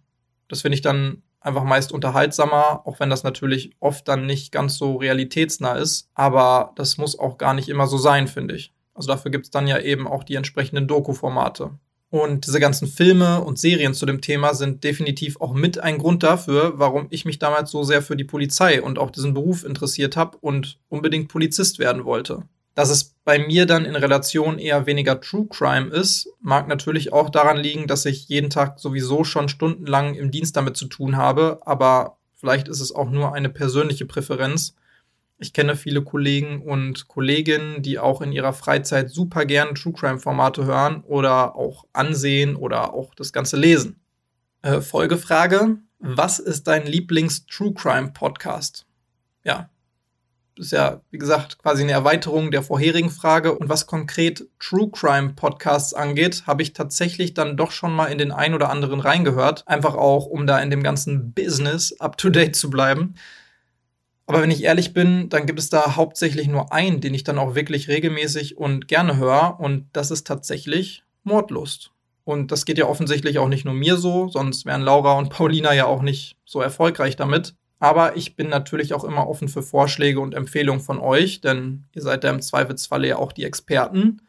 Das 0.48 0.62
finde 0.62 0.74
ich 0.74 0.82
dann 0.82 1.22
einfach 1.40 1.64
meist 1.64 1.92
unterhaltsamer, 1.92 2.86
auch 2.86 3.00
wenn 3.00 3.10
das 3.10 3.22
natürlich 3.24 3.70
oft 3.80 4.06
dann 4.06 4.26
nicht 4.26 4.52
ganz 4.52 4.76
so 4.76 4.96
realitätsnah 4.96 5.74
ist. 5.74 6.10
Aber 6.14 6.72
das 6.76 6.98
muss 6.98 7.18
auch 7.18 7.38
gar 7.38 7.54
nicht 7.54 7.68
immer 7.68 7.86
so 7.86 7.96
sein, 7.96 8.28
finde 8.28 8.54
ich. 8.54 8.72
Also 8.94 9.08
dafür 9.08 9.30
gibt 9.30 9.46
es 9.46 9.50
dann 9.50 9.66
ja 9.66 9.78
eben 9.78 10.06
auch 10.06 10.24
die 10.24 10.34
entsprechenden 10.34 10.86
Doku-Formate. 10.86 11.70
Und 12.12 12.46
diese 12.46 12.60
ganzen 12.60 12.88
Filme 12.88 13.40
und 13.40 13.58
Serien 13.58 13.94
zu 13.94 14.04
dem 14.04 14.20
Thema 14.20 14.52
sind 14.52 14.84
definitiv 14.84 15.40
auch 15.40 15.54
mit 15.54 15.78
ein 15.78 15.96
Grund 15.96 16.22
dafür, 16.22 16.74
warum 16.76 17.06
ich 17.08 17.24
mich 17.24 17.38
damals 17.38 17.70
so 17.70 17.84
sehr 17.84 18.02
für 18.02 18.16
die 18.16 18.24
Polizei 18.24 18.82
und 18.82 18.98
auch 18.98 19.10
diesen 19.10 19.32
Beruf 19.32 19.64
interessiert 19.64 20.14
habe 20.14 20.36
und 20.36 20.78
unbedingt 20.90 21.28
Polizist 21.28 21.78
werden 21.78 22.04
wollte. 22.04 22.42
Dass 22.74 22.90
es 22.90 23.14
bei 23.24 23.38
mir 23.38 23.64
dann 23.64 23.86
in 23.86 23.96
Relation 23.96 24.58
eher 24.58 24.84
weniger 24.84 25.22
True 25.22 25.46
Crime 25.48 25.88
ist, 25.88 26.28
mag 26.42 26.68
natürlich 26.68 27.14
auch 27.14 27.30
daran 27.30 27.56
liegen, 27.56 27.86
dass 27.86 28.04
ich 28.04 28.28
jeden 28.28 28.50
Tag 28.50 28.78
sowieso 28.78 29.24
schon 29.24 29.48
stundenlang 29.48 30.14
im 30.14 30.30
Dienst 30.30 30.54
damit 30.54 30.76
zu 30.76 30.88
tun 30.88 31.16
habe, 31.16 31.60
aber 31.64 32.18
vielleicht 32.34 32.68
ist 32.68 32.80
es 32.80 32.94
auch 32.94 33.08
nur 33.08 33.32
eine 33.32 33.48
persönliche 33.48 34.04
Präferenz 34.04 34.74
ich 35.42 35.52
kenne 35.52 35.74
viele 35.74 36.02
Kollegen 36.02 36.62
und 36.62 37.08
Kolleginnen, 37.08 37.82
die 37.82 37.98
auch 37.98 38.22
in 38.22 38.30
ihrer 38.30 38.52
Freizeit 38.52 39.10
super 39.10 39.44
gerne 39.44 39.74
True 39.74 39.92
Crime 39.92 40.20
Formate 40.20 40.64
hören 40.64 41.02
oder 41.02 41.56
auch 41.56 41.84
ansehen 41.92 42.54
oder 42.54 42.94
auch 42.94 43.14
das 43.14 43.32
Ganze 43.32 43.56
lesen. 43.56 44.00
Äh, 44.62 44.80
Folgefrage: 44.80 45.78
Was 45.98 46.38
ist 46.38 46.68
dein 46.68 46.86
Lieblings 46.86 47.44
True 47.46 47.74
Crime 47.74 48.12
Podcast? 48.12 48.86
Ja, 49.44 49.68
das 50.56 50.66
ist 50.66 50.72
ja, 50.72 51.00
wie 51.10 51.18
gesagt, 51.18 51.58
quasi 51.58 51.82
eine 51.82 51.92
Erweiterung 51.92 52.52
der 52.52 52.62
vorherigen 52.62 53.10
Frage. 53.10 53.58
Und 53.58 53.68
was 53.68 53.86
konkret 53.88 54.46
True 54.60 54.90
Crime 54.92 55.30
Podcasts 55.30 55.92
angeht, 55.92 56.44
habe 56.46 56.62
ich 56.62 56.72
tatsächlich 56.72 57.34
dann 57.34 57.56
doch 57.56 57.72
schon 57.72 57.92
mal 57.92 58.06
in 58.06 58.18
den 58.18 58.30
ein 58.30 58.54
oder 58.54 58.70
anderen 58.70 59.00
reingehört. 59.00 59.66
Einfach 59.66 59.96
auch, 59.96 60.26
um 60.26 60.46
da 60.46 60.60
in 60.60 60.70
dem 60.70 60.84
ganzen 60.84 61.32
Business 61.32 61.98
up 62.00 62.16
to 62.16 62.30
date 62.30 62.54
zu 62.54 62.70
bleiben. 62.70 63.14
Aber 64.32 64.40
wenn 64.40 64.50
ich 64.50 64.64
ehrlich 64.64 64.94
bin, 64.94 65.28
dann 65.28 65.44
gibt 65.44 65.58
es 65.58 65.68
da 65.68 65.94
hauptsächlich 65.94 66.48
nur 66.48 66.72
einen, 66.72 67.02
den 67.02 67.12
ich 67.12 67.22
dann 67.22 67.38
auch 67.38 67.54
wirklich 67.54 67.88
regelmäßig 67.88 68.56
und 68.56 68.88
gerne 68.88 69.18
höre. 69.18 69.60
Und 69.60 69.90
das 69.92 70.10
ist 70.10 70.26
tatsächlich 70.26 71.04
Mordlust. 71.22 71.90
Und 72.24 72.50
das 72.50 72.64
geht 72.64 72.78
ja 72.78 72.86
offensichtlich 72.86 73.38
auch 73.38 73.48
nicht 73.48 73.66
nur 73.66 73.74
mir 73.74 73.98
so, 73.98 74.28
sonst 74.28 74.64
wären 74.64 74.80
Laura 74.80 75.18
und 75.18 75.28
Paulina 75.28 75.74
ja 75.74 75.84
auch 75.84 76.00
nicht 76.00 76.38
so 76.46 76.62
erfolgreich 76.62 77.14
damit. 77.14 77.54
Aber 77.78 78.16
ich 78.16 78.34
bin 78.34 78.48
natürlich 78.48 78.94
auch 78.94 79.04
immer 79.04 79.28
offen 79.28 79.48
für 79.48 79.62
Vorschläge 79.62 80.18
und 80.18 80.32
Empfehlungen 80.32 80.80
von 80.80 80.98
euch, 80.98 81.42
denn 81.42 81.84
ihr 81.92 82.00
seid 82.00 82.24
ja 82.24 82.30
im 82.30 82.40
Zweifelsfalle 82.40 83.08
ja 83.08 83.16
auch 83.16 83.32
die 83.32 83.44
Experten. 83.44 84.22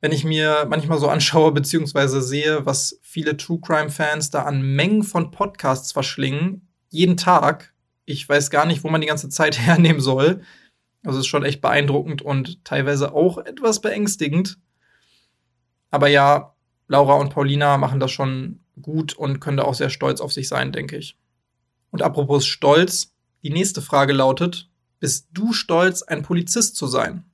Wenn 0.00 0.10
ich 0.10 0.24
mir 0.24 0.66
manchmal 0.68 0.98
so 0.98 1.06
anschaue 1.06 1.52
bzw. 1.52 2.18
sehe, 2.18 2.66
was 2.66 2.98
viele 3.02 3.36
True 3.36 3.60
Crime 3.64 3.90
Fans 3.90 4.30
da 4.30 4.42
an 4.42 4.62
Mengen 4.62 5.04
von 5.04 5.30
Podcasts 5.30 5.92
verschlingen, 5.92 6.66
jeden 6.88 7.16
Tag, 7.16 7.71
ich 8.12 8.28
weiß 8.28 8.50
gar 8.50 8.66
nicht, 8.66 8.84
wo 8.84 8.88
man 8.88 9.00
die 9.00 9.06
ganze 9.06 9.28
Zeit 9.28 9.58
hernehmen 9.66 10.00
soll. 10.00 10.42
Also 11.04 11.18
es 11.18 11.24
ist 11.24 11.30
schon 11.30 11.44
echt 11.44 11.60
beeindruckend 11.60 12.22
und 12.22 12.64
teilweise 12.64 13.12
auch 13.12 13.38
etwas 13.38 13.80
beängstigend. 13.80 14.58
Aber 15.90 16.08
ja, 16.08 16.54
Laura 16.86 17.14
und 17.14 17.30
Paulina 17.30 17.76
machen 17.76 18.00
das 18.00 18.12
schon 18.12 18.60
gut 18.80 19.14
und 19.14 19.40
können 19.40 19.56
da 19.56 19.64
auch 19.64 19.74
sehr 19.74 19.90
stolz 19.90 20.20
auf 20.20 20.32
sich 20.32 20.48
sein, 20.48 20.72
denke 20.72 20.96
ich. 20.96 21.18
Und 21.90 22.02
apropos 22.02 22.46
Stolz, 22.46 23.14
die 23.42 23.50
nächste 23.50 23.82
Frage 23.82 24.12
lautet, 24.12 24.70
bist 25.00 25.28
du 25.32 25.52
stolz, 25.52 26.02
ein 26.02 26.22
Polizist 26.22 26.76
zu 26.76 26.86
sein? 26.86 27.24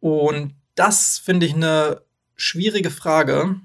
Und 0.00 0.54
das 0.74 1.18
finde 1.18 1.46
ich 1.46 1.54
eine 1.54 2.02
schwierige 2.34 2.90
Frage. 2.90 3.60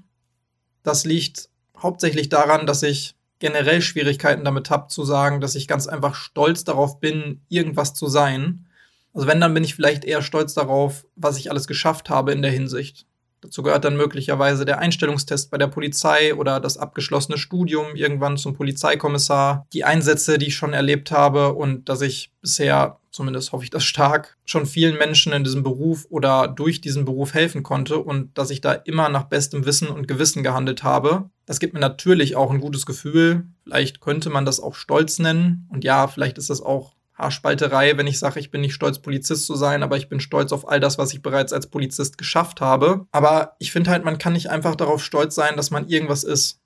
Das 0.82 1.04
liegt 1.04 1.48
hauptsächlich 1.76 2.28
daran, 2.28 2.66
dass 2.66 2.82
ich 2.82 3.16
generell 3.38 3.82
Schwierigkeiten 3.82 4.44
damit 4.44 4.70
habe, 4.70 4.88
zu 4.88 5.04
sagen, 5.04 5.40
dass 5.40 5.54
ich 5.54 5.68
ganz 5.68 5.86
einfach 5.86 6.14
stolz 6.14 6.64
darauf 6.64 7.00
bin, 7.00 7.42
irgendwas 7.48 7.94
zu 7.94 8.08
sein. 8.08 8.66
Also 9.14 9.26
wenn, 9.26 9.40
dann 9.40 9.54
bin 9.54 9.64
ich 9.64 9.74
vielleicht 9.74 10.04
eher 10.04 10.22
stolz 10.22 10.54
darauf, 10.54 11.06
was 11.16 11.38
ich 11.38 11.50
alles 11.50 11.66
geschafft 11.66 12.10
habe 12.10 12.32
in 12.32 12.42
der 12.42 12.50
Hinsicht. 12.50 13.06
Dazu 13.40 13.62
gehört 13.62 13.84
dann 13.84 13.96
möglicherweise 13.96 14.64
der 14.64 14.80
Einstellungstest 14.80 15.50
bei 15.50 15.58
der 15.58 15.68
Polizei 15.68 16.34
oder 16.34 16.58
das 16.58 16.76
abgeschlossene 16.76 17.38
Studium 17.38 17.94
irgendwann 17.94 18.36
zum 18.36 18.54
Polizeikommissar, 18.54 19.66
die 19.72 19.84
Einsätze, 19.84 20.38
die 20.38 20.48
ich 20.48 20.56
schon 20.56 20.72
erlebt 20.72 21.12
habe 21.12 21.54
und 21.54 21.88
dass 21.88 22.00
ich 22.00 22.32
bisher, 22.40 22.97
zumindest 23.10 23.52
hoffe 23.52 23.64
ich 23.64 23.70
das 23.70 23.84
stark, 23.84 24.36
schon 24.44 24.66
vielen 24.66 24.98
Menschen 24.98 25.32
in 25.32 25.44
diesem 25.44 25.62
Beruf 25.62 26.06
oder 26.10 26.48
durch 26.48 26.80
diesen 26.80 27.04
Beruf 27.04 27.34
helfen 27.34 27.62
konnte 27.62 27.98
und 27.98 28.36
dass 28.36 28.50
ich 28.50 28.60
da 28.60 28.72
immer 28.72 29.08
nach 29.08 29.24
bestem 29.24 29.66
Wissen 29.66 29.88
und 29.88 30.08
Gewissen 30.08 30.42
gehandelt 30.42 30.82
habe. 30.82 31.30
Das 31.46 31.60
gibt 31.60 31.74
mir 31.74 31.80
natürlich 31.80 32.36
auch 32.36 32.50
ein 32.50 32.60
gutes 32.60 32.86
Gefühl. 32.86 33.46
Vielleicht 33.64 34.00
könnte 34.00 34.30
man 34.30 34.44
das 34.44 34.60
auch 34.60 34.74
Stolz 34.74 35.18
nennen. 35.18 35.68
Und 35.70 35.84
ja, 35.84 36.06
vielleicht 36.08 36.38
ist 36.38 36.50
das 36.50 36.60
auch 36.60 36.94
Haarspalterei, 37.14 37.96
wenn 37.96 38.06
ich 38.06 38.18
sage, 38.18 38.38
ich 38.38 38.50
bin 38.50 38.60
nicht 38.60 38.74
stolz, 38.74 39.00
Polizist 39.00 39.46
zu 39.46 39.56
sein, 39.56 39.82
aber 39.82 39.96
ich 39.96 40.08
bin 40.08 40.20
stolz 40.20 40.52
auf 40.52 40.68
all 40.68 40.78
das, 40.78 40.98
was 40.98 41.12
ich 41.12 41.20
bereits 41.20 41.52
als 41.52 41.66
Polizist 41.66 42.16
geschafft 42.16 42.60
habe. 42.60 43.06
Aber 43.10 43.56
ich 43.58 43.72
finde 43.72 43.90
halt, 43.90 44.04
man 44.04 44.18
kann 44.18 44.34
nicht 44.34 44.50
einfach 44.50 44.76
darauf 44.76 45.02
stolz 45.02 45.34
sein, 45.34 45.56
dass 45.56 45.70
man 45.70 45.88
irgendwas 45.88 46.22
ist, 46.22 46.60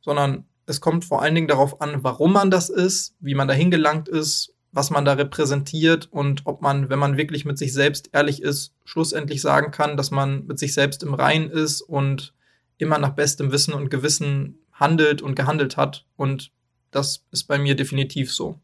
sondern 0.00 0.46
es 0.64 0.80
kommt 0.80 1.04
vor 1.04 1.22
allen 1.22 1.34
Dingen 1.34 1.48
darauf 1.48 1.80
an, 1.80 2.04
warum 2.04 2.32
man 2.32 2.50
das 2.50 2.70
ist, 2.70 3.14
wie 3.20 3.34
man 3.34 3.48
dahin 3.48 3.70
gelangt 3.70 4.08
ist, 4.08 4.54
was 4.78 4.90
man 4.90 5.04
da 5.04 5.14
repräsentiert 5.14 6.06
und 6.12 6.42
ob 6.44 6.62
man, 6.62 6.88
wenn 6.88 7.00
man 7.00 7.16
wirklich 7.16 7.44
mit 7.44 7.58
sich 7.58 7.72
selbst 7.72 8.10
ehrlich 8.12 8.40
ist, 8.40 8.74
schlussendlich 8.84 9.40
sagen 9.40 9.72
kann, 9.72 9.96
dass 9.96 10.12
man 10.12 10.46
mit 10.46 10.60
sich 10.60 10.72
selbst 10.72 11.02
im 11.02 11.14
Rein 11.14 11.50
ist 11.50 11.82
und 11.82 12.32
immer 12.76 12.96
nach 12.98 13.16
bestem 13.16 13.50
Wissen 13.50 13.74
und 13.74 13.90
Gewissen 13.90 14.60
handelt 14.72 15.20
und 15.20 15.34
gehandelt 15.34 15.76
hat. 15.76 16.04
Und 16.16 16.52
das 16.92 17.24
ist 17.32 17.48
bei 17.48 17.58
mir 17.58 17.74
definitiv 17.74 18.32
so. 18.32 18.60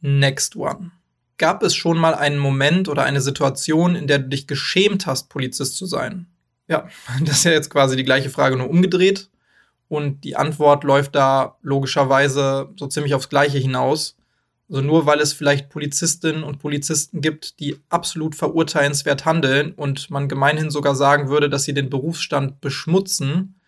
Next 0.00 0.56
one. 0.56 0.90
Gab 1.38 1.62
es 1.62 1.76
schon 1.76 1.98
mal 1.98 2.16
einen 2.16 2.38
Moment 2.38 2.88
oder 2.88 3.04
eine 3.04 3.20
Situation, 3.20 3.94
in 3.94 4.08
der 4.08 4.18
du 4.18 4.30
dich 4.30 4.48
geschämt 4.48 5.06
hast, 5.06 5.28
Polizist 5.28 5.76
zu 5.76 5.86
sein? 5.86 6.26
Ja, 6.66 6.88
das 7.24 7.36
ist 7.36 7.44
ja 7.44 7.52
jetzt 7.52 7.70
quasi 7.70 7.94
die 7.94 8.02
gleiche 8.02 8.28
Frage 8.28 8.56
nur 8.56 8.68
umgedreht. 8.68 9.30
Und 9.86 10.24
die 10.24 10.34
Antwort 10.34 10.82
läuft 10.82 11.14
da 11.14 11.58
logischerweise 11.62 12.70
so 12.74 12.88
ziemlich 12.88 13.14
aufs 13.14 13.28
Gleiche 13.28 13.58
hinaus. 13.58 14.16
Also 14.68 14.80
nur 14.80 15.06
weil 15.06 15.20
es 15.20 15.32
vielleicht 15.32 15.68
Polizistinnen 15.68 16.42
und 16.42 16.58
Polizisten 16.58 17.20
gibt, 17.20 17.60
die 17.60 17.76
absolut 17.90 18.34
verurteilenswert 18.34 19.24
handeln 19.24 19.72
und 19.72 20.10
man 20.10 20.28
gemeinhin 20.28 20.70
sogar 20.70 20.94
sagen 20.94 21.28
würde, 21.28 21.50
dass 21.50 21.64
sie 21.64 21.74
den 21.74 21.90
Berufsstand 21.90 22.60
beschmutzen, 22.60 23.60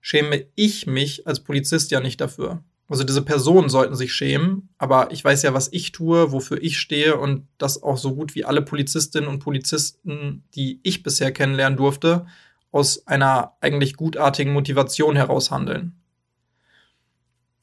schäme 0.00 0.46
ich 0.56 0.86
mich 0.86 1.26
als 1.26 1.40
Polizist 1.40 1.92
ja 1.92 2.00
nicht 2.00 2.20
dafür. 2.20 2.64
Also 2.88 3.04
diese 3.04 3.22
Personen 3.22 3.70
sollten 3.70 3.94
sich 3.94 4.12
schämen, 4.12 4.68
aber 4.76 5.12
ich 5.12 5.24
weiß 5.24 5.42
ja, 5.44 5.54
was 5.54 5.72
ich 5.72 5.92
tue, 5.92 6.32
wofür 6.32 6.60
ich 6.60 6.78
stehe 6.78 7.16
und 7.16 7.46
dass 7.56 7.82
auch 7.82 7.96
so 7.96 8.14
gut 8.14 8.34
wie 8.34 8.44
alle 8.44 8.60
Polizistinnen 8.60 9.30
und 9.30 9.38
Polizisten, 9.38 10.44
die 10.54 10.80
ich 10.82 11.02
bisher 11.02 11.32
kennenlernen 11.32 11.78
durfte, 11.78 12.26
aus 12.72 13.06
einer 13.06 13.56
eigentlich 13.60 13.96
gutartigen 13.96 14.52
Motivation 14.52 15.16
heraus 15.16 15.50
handeln. 15.50 15.94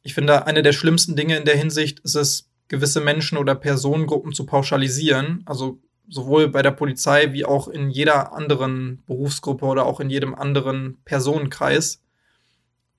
Ich 0.02 0.14
finde, 0.14 0.48
eine 0.48 0.64
der 0.64 0.72
schlimmsten 0.74 1.16
Dinge 1.16 1.38
in 1.38 1.46
der 1.46 1.58
Hinsicht 1.58 2.00
ist 2.00 2.16
es, 2.16 2.49
gewisse 2.70 3.02
Menschen 3.02 3.38
oder 3.38 3.56
Personengruppen 3.56 4.32
zu 4.32 4.46
pauschalisieren, 4.46 5.44
also 5.46 5.80
sowohl 6.08 6.48
bei 6.48 6.62
der 6.62 6.72
Polizei 6.72 7.34
wie 7.34 7.46
auch 7.46 7.68
in 7.68 7.90
jeder 7.90 8.34
anderen 8.34 9.04
Berufsgruppe 9.06 9.66
oder 9.66 9.86
auch 9.86 10.00
in 10.00 10.10
jedem 10.10 10.34
anderen 10.34 10.98
Personenkreis. 11.04 12.02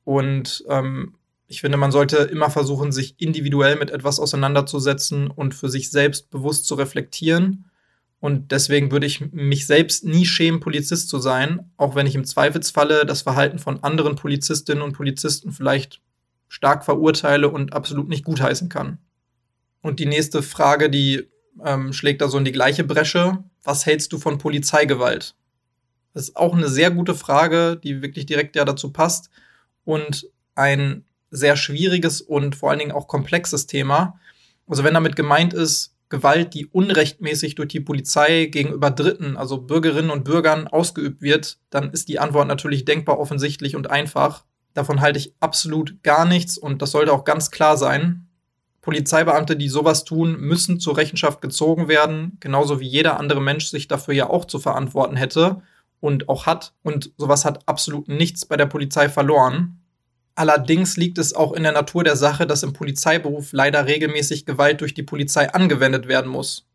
Und 0.05 0.65
ähm, 0.69 1.15
ich 1.47 1.61
finde, 1.61 1.79
man 1.79 1.91
sollte 1.91 2.19
immer 2.19 2.51
versuchen, 2.51 2.93
sich 2.93 3.17
individuell 3.19 3.77
mit 3.77 3.91
etwas 3.91 4.21
auseinanderzusetzen 4.21 5.29
und 5.29 5.55
für 5.55 5.69
sich 5.69 5.91
selbst 5.91 6.31
bewusst 6.31 6.67
zu 6.67 6.75
reflektieren. 6.77 7.65
Und 8.21 8.53
deswegen 8.53 8.93
würde 8.93 9.07
ich 9.07 9.33
mich 9.33 9.67
selbst 9.67 10.05
nie 10.05 10.27
schämen, 10.27 10.61
Polizist 10.61 11.09
zu 11.09 11.19
sein, 11.19 11.71
auch 11.77 11.95
wenn 11.95 12.07
ich 12.07 12.15
im 12.15 12.25
Zweifelsfalle 12.25 13.07
das 13.07 13.23
Verhalten 13.23 13.59
von 13.59 13.83
anderen 13.83 14.15
Polizistinnen 14.15 14.83
und 14.83 14.93
Polizisten 14.93 15.53
vielleicht 15.53 16.01
stark 16.49 16.85
verurteile 16.85 17.49
und 17.49 17.73
absolut 17.73 18.09
nicht 18.09 18.25
gutheißen 18.25 18.69
kann. 18.69 18.99
Und 19.83 19.99
die 19.99 20.07
nächste 20.07 20.43
Frage, 20.43 20.91
die 20.91 21.29
ähm, 21.65 21.93
schlägt 21.93 22.21
da 22.21 22.29
so 22.29 22.39
in 22.39 22.45
die 22.45 22.53
gleiche 22.53 22.85
Bresche. 22.85 23.43
Was 23.63 23.87
hältst 23.87 24.13
du 24.13 24.19
von 24.19 24.39
Polizeigewalt? 24.39 25.35
Das 26.13 26.25
ist 26.25 26.37
auch 26.37 26.55
eine 26.55 26.69
sehr 26.69 26.91
gute 26.91 27.15
Frage, 27.15 27.79
die 27.83 28.03
wirklich 28.03 28.27
direkt 28.27 28.57
ja 28.57 28.65
dazu 28.65 28.93
passt. 28.93 29.31
Und 29.85 30.29
ein 30.55 31.05
sehr 31.31 31.57
schwieriges 31.57 32.21
und 32.21 32.57
vor 32.57 32.71
allen 32.71 32.81
Dingen 32.81 32.93
auch 32.93 33.09
komplexes 33.09 33.67
Thema. 33.67 34.19
Also 34.67 34.85
wenn 34.85 34.95
damit 34.95 35.17
gemeint 35.17 35.55
ist, 35.55 35.95
Gewalt, 36.11 36.55
die 36.55 36.67
unrechtmäßig 36.67 37.55
durch 37.55 37.69
die 37.69 37.81
Polizei 37.81 38.47
gegenüber 38.47 38.91
Dritten, 38.91 39.37
also 39.37 39.59
Bürgerinnen 39.59 40.11
und 40.11 40.25
Bürgern 40.25 40.67
ausgeübt 40.67 41.23
wird, 41.23 41.59
dann 41.71 41.93
ist 41.93 42.09
die 42.09 42.19
Antwort 42.19 42.49
natürlich 42.49 42.85
denkbar 42.85 43.19
offensichtlich 43.19 43.77
und 43.77 43.89
einfach. 43.91 44.45
Davon 44.75 45.01
halte 45.01 45.21
ich 45.21 45.35
absolut 45.39 46.03
gar 46.03 46.25
nichts 46.25 46.59
und 46.59 46.83
das 46.83 46.91
sollte 46.91 47.13
auch 47.13 47.25
ganz 47.25 47.53
klar 47.53 47.77
sein. 47.77 48.27
Polizeibeamte, 48.83 49.57
die 49.57 49.69
sowas 49.69 50.05
tun, 50.05 50.41
müssen 50.41 50.81
zur 50.81 50.97
Rechenschaft 50.97 51.43
gezogen 51.43 51.89
werden, 51.89 52.39
genauso 52.41 52.81
wie 52.81 52.89
jeder 52.89 53.21
andere 53.21 53.41
Mensch 53.41 53.67
sich 53.67 53.89
dafür 53.89 54.15
ja 54.15 54.31
auch 54.31 54.47
zu 54.47 54.59
verantworten 54.59 55.17
hätte 55.17 55.61
und 56.01 56.29
auch 56.29 56.47
hat. 56.47 56.73
Und 56.83 57.13
sowas 57.19 57.45
hat 57.45 57.69
absolut 57.69 58.09
nichts 58.09 58.47
bei 58.47 58.57
der 58.57 58.67
Polizei 58.67 59.09
verloren. 59.09 59.81
Allerdings 60.35 60.97
liegt 60.97 61.19
es 61.19 61.35
auch 61.35 61.53
in 61.53 61.63
der 61.63 61.73
Natur 61.73 62.05
der 62.05 62.17
Sache, 62.17 62.47
dass 62.47 62.63
im 62.63 62.73
Polizeiberuf 62.73 63.53
leider 63.53 63.85
regelmäßig 63.87 64.47
Gewalt 64.47 64.81
durch 64.81 64.95
die 64.95 65.03
Polizei 65.03 65.53
angewendet 65.53 66.09
werden 66.09 66.31
muss. 66.31 66.67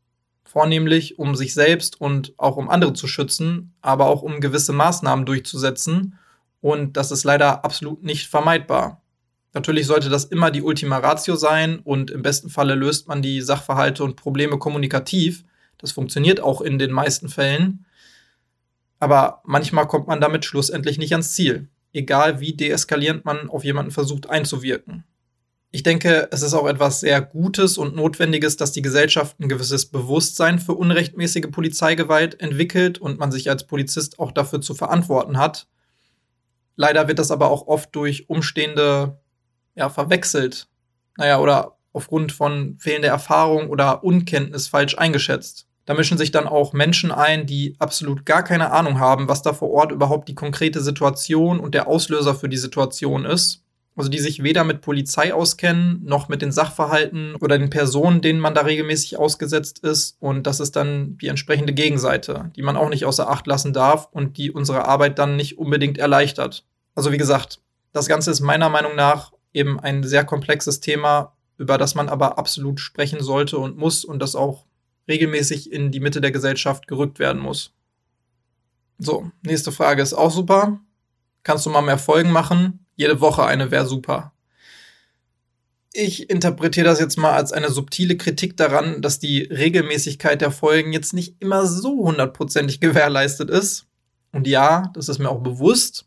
Vornehmlich, 0.43 1.17
um 1.17 1.35
sich 1.35 1.55
selbst 1.55 1.99
und 1.99 2.33
auch 2.37 2.57
um 2.57 2.69
andere 2.69 2.93
zu 2.93 3.07
schützen, 3.07 3.73
aber 3.81 4.05
auch 4.05 4.21
um 4.21 4.39
gewisse 4.39 4.73
Maßnahmen 4.73 5.25
durchzusetzen. 5.25 6.19
Und 6.61 6.97
das 6.97 7.11
ist 7.11 7.23
leider 7.23 7.65
absolut 7.65 8.03
nicht 8.03 8.27
vermeidbar. 8.27 9.01
Natürlich 9.55 9.87
sollte 9.87 10.09
das 10.09 10.25
immer 10.25 10.51
die 10.51 10.61
Ultima 10.61 10.99
Ratio 10.99 11.35
sein 11.35 11.79
und 11.79 12.11
im 12.11 12.21
besten 12.21 12.49
Falle 12.49 12.75
löst 12.75 13.07
man 13.07 13.23
die 13.23 13.41
Sachverhalte 13.41 14.03
und 14.03 14.15
Probleme 14.15 14.59
kommunikativ. 14.59 15.43
Das 15.79 15.91
funktioniert 15.91 16.39
auch 16.39 16.61
in 16.61 16.77
den 16.77 16.91
meisten 16.91 17.29
Fällen. 17.29 17.85
Aber 18.99 19.41
manchmal 19.45 19.87
kommt 19.87 20.07
man 20.07 20.21
damit 20.21 20.45
schlussendlich 20.45 20.99
nicht 20.99 21.13
ans 21.13 21.33
Ziel 21.33 21.69
egal 21.95 22.39
wie 22.39 22.53
deeskalierend 22.53 23.25
man 23.25 23.49
auf 23.49 23.63
jemanden 23.63 23.91
versucht 23.91 24.29
einzuwirken. 24.29 25.05
Ich 25.71 25.83
denke, 25.83 26.29
es 26.31 26.41
ist 26.41 26.53
auch 26.53 26.67
etwas 26.67 27.01
sehr 27.01 27.21
Gutes 27.21 27.77
und 27.77 27.95
Notwendiges, 27.95 28.55
dass 28.55 28.71
die 28.71 28.81
Gesellschaft 28.81 29.39
ein 29.39 29.49
gewisses 29.49 29.87
Bewusstsein 29.87 30.59
für 30.59 30.73
unrechtmäßige 30.73 31.51
Polizeigewalt 31.51 32.39
entwickelt 32.39 32.97
und 32.97 33.19
man 33.19 33.31
sich 33.31 33.49
als 33.49 33.65
Polizist 33.65 34.19
auch 34.19 34.31
dafür 34.31 34.61
zu 34.61 34.73
verantworten 34.73 35.37
hat. 35.37 35.67
Leider 36.77 37.07
wird 37.07 37.19
das 37.19 37.31
aber 37.31 37.49
auch 37.49 37.67
oft 37.67 37.93
durch 37.95 38.29
Umstehende 38.29 39.19
ja, 39.75 39.89
verwechselt. 39.89 40.67
Naja, 41.17 41.39
oder 41.39 41.77
aufgrund 41.93 42.31
von 42.31 42.77
fehlender 42.79 43.09
Erfahrung 43.09 43.69
oder 43.69 44.03
Unkenntnis 44.03 44.67
falsch 44.67 44.97
eingeschätzt. 44.97 45.67
Da 45.85 45.93
mischen 45.93 46.17
sich 46.17 46.31
dann 46.31 46.47
auch 46.47 46.73
Menschen 46.73 47.11
ein, 47.11 47.45
die 47.45 47.75
absolut 47.79 48.25
gar 48.25 48.43
keine 48.43 48.71
Ahnung 48.71 48.99
haben, 48.99 49.27
was 49.27 49.43
da 49.43 49.53
vor 49.53 49.69
Ort 49.69 49.91
überhaupt 49.91 50.27
die 50.27 50.35
konkrete 50.35 50.81
Situation 50.81 51.59
und 51.59 51.75
der 51.75 51.88
Auslöser 51.88 52.33
für 52.33 52.49
die 52.49 52.57
Situation 52.57 53.23
ist. 53.23 53.61
Also 53.95 54.09
die 54.09 54.19
sich 54.19 54.43
weder 54.43 54.65
mit 54.65 54.81
Polizei 54.81 55.33
auskennen, 55.33 56.01
noch 56.03 56.27
mit 56.27 56.41
den 56.41 56.51
Sachverhalten 56.51 57.35
oder 57.35 57.57
den 57.57 57.69
Personen, 57.69 58.19
denen 58.19 58.41
man 58.41 58.53
da 58.53 58.61
regelmäßig 58.61 59.17
ausgesetzt 59.17 59.79
ist. 59.79 60.17
Und 60.19 60.47
das 60.47 60.59
ist 60.59 60.75
dann 60.75 61.17
die 61.19 61.27
entsprechende 61.27 61.71
Gegenseite, 61.71 62.51
die 62.57 62.61
man 62.61 62.75
auch 62.75 62.89
nicht 62.89 63.05
außer 63.05 63.29
Acht 63.29 63.47
lassen 63.47 63.71
darf 63.71 64.09
und 64.11 64.38
die 64.38 64.51
unsere 64.51 64.85
Arbeit 64.85 65.17
dann 65.17 65.38
nicht 65.38 65.57
unbedingt 65.57 65.97
erleichtert. 65.97 66.65
Also 66.93 67.13
wie 67.13 67.17
gesagt, 67.17 67.61
das 67.93 68.07
Ganze 68.07 68.31
ist 68.31 68.41
meiner 68.41 68.67
Meinung 68.67 68.97
nach 68.97 69.31
eben 69.55 69.79
ein 69.79 70.03
sehr 70.03 70.25
komplexes 70.25 70.81
Thema, 70.81 71.33
über 71.57 71.77
das 71.77 71.95
man 71.95 72.09
aber 72.09 72.37
absolut 72.37 72.79
sprechen 72.79 73.23
sollte 73.23 73.57
und 73.57 73.77
muss 73.77 74.03
und 74.03 74.19
das 74.19 74.35
auch 74.35 74.65
regelmäßig 75.07 75.71
in 75.71 75.91
die 75.91 75.99
Mitte 75.99 76.21
der 76.21 76.31
Gesellschaft 76.31 76.87
gerückt 76.87 77.19
werden 77.19 77.41
muss. 77.41 77.73
So, 78.97 79.31
nächste 79.43 79.71
Frage 79.71 80.01
ist 80.01 80.13
auch 80.13 80.31
super. 80.31 80.79
Kannst 81.43 81.65
du 81.65 81.69
mal 81.69 81.81
mehr 81.81 81.97
Folgen 81.97 82.31
machen? 82.31 82.85
Jede 82.95 83.21
Woche 83.21 83.43
eine 83.45 83.71
wäre 83.71 83.85
super. 83.85 84.33
Ich 85.93 86.29
interpretiere 86.29 86.85
das 86.85 86.99
jetzt 86.99 87.17
mal 87.17 87.33
als 87.33 87.53
eine 87.53 87.69
subtile 87.69 88.17
Kritik 88.17 88.57
daran, 88.57 89.01
dass 89.01 89.19
die 89.19 89.43
Regelmäßigkeit 89.43 90.41
der 90.41 90.51
Folgen 90.51 90.91
jetzt 90.91 91.13
nicht 91.13 91.35
immer 91.39 91.65
so 91.65 92.05
hundertprozentig 92.05 92.79
gewährleistet 92.81 93.49
ist. 93.49 93.85
Und 94.31 94.47
ja, 94.47 94.91
das 94.93 95.07
ist 95.07 95.19
mir 95.19 95.29
auch 95.29 95.41
bewusst, 95.41 96.05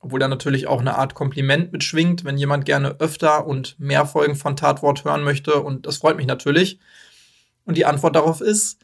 obwohl 0.00 0.18
da 0.18 0.28
natürlich 0.28 0.66
auch 0.66 0.80
eine 0.80 0.96
Art 0.96 1.14
Kompliment 1.14 1.72
mitschwingt, 1.72 2.24
wenn 2.24 2.38
jemand 2.38 2.64
gerne 2.64 2.96
öfter 3.00 3.46
und 3.46 3.78
mehr 3.78 4.06
Folgen 4.06 4.34
von 4.34 4.56
Tatwort 4.56 5.04
hören 5.04 5.22
möchte. 5.22 5.62
Und 5.62 5.86
das 5.86 5.98
freut 5.98 6.16
mich 6.16 6.26
natürlich. 6.26 6.80
Und 7.64 7.76
die 7.76 7.84
Antwort 7.84 8.16
darauf 8.16 8.40
ist, 8.40 8.80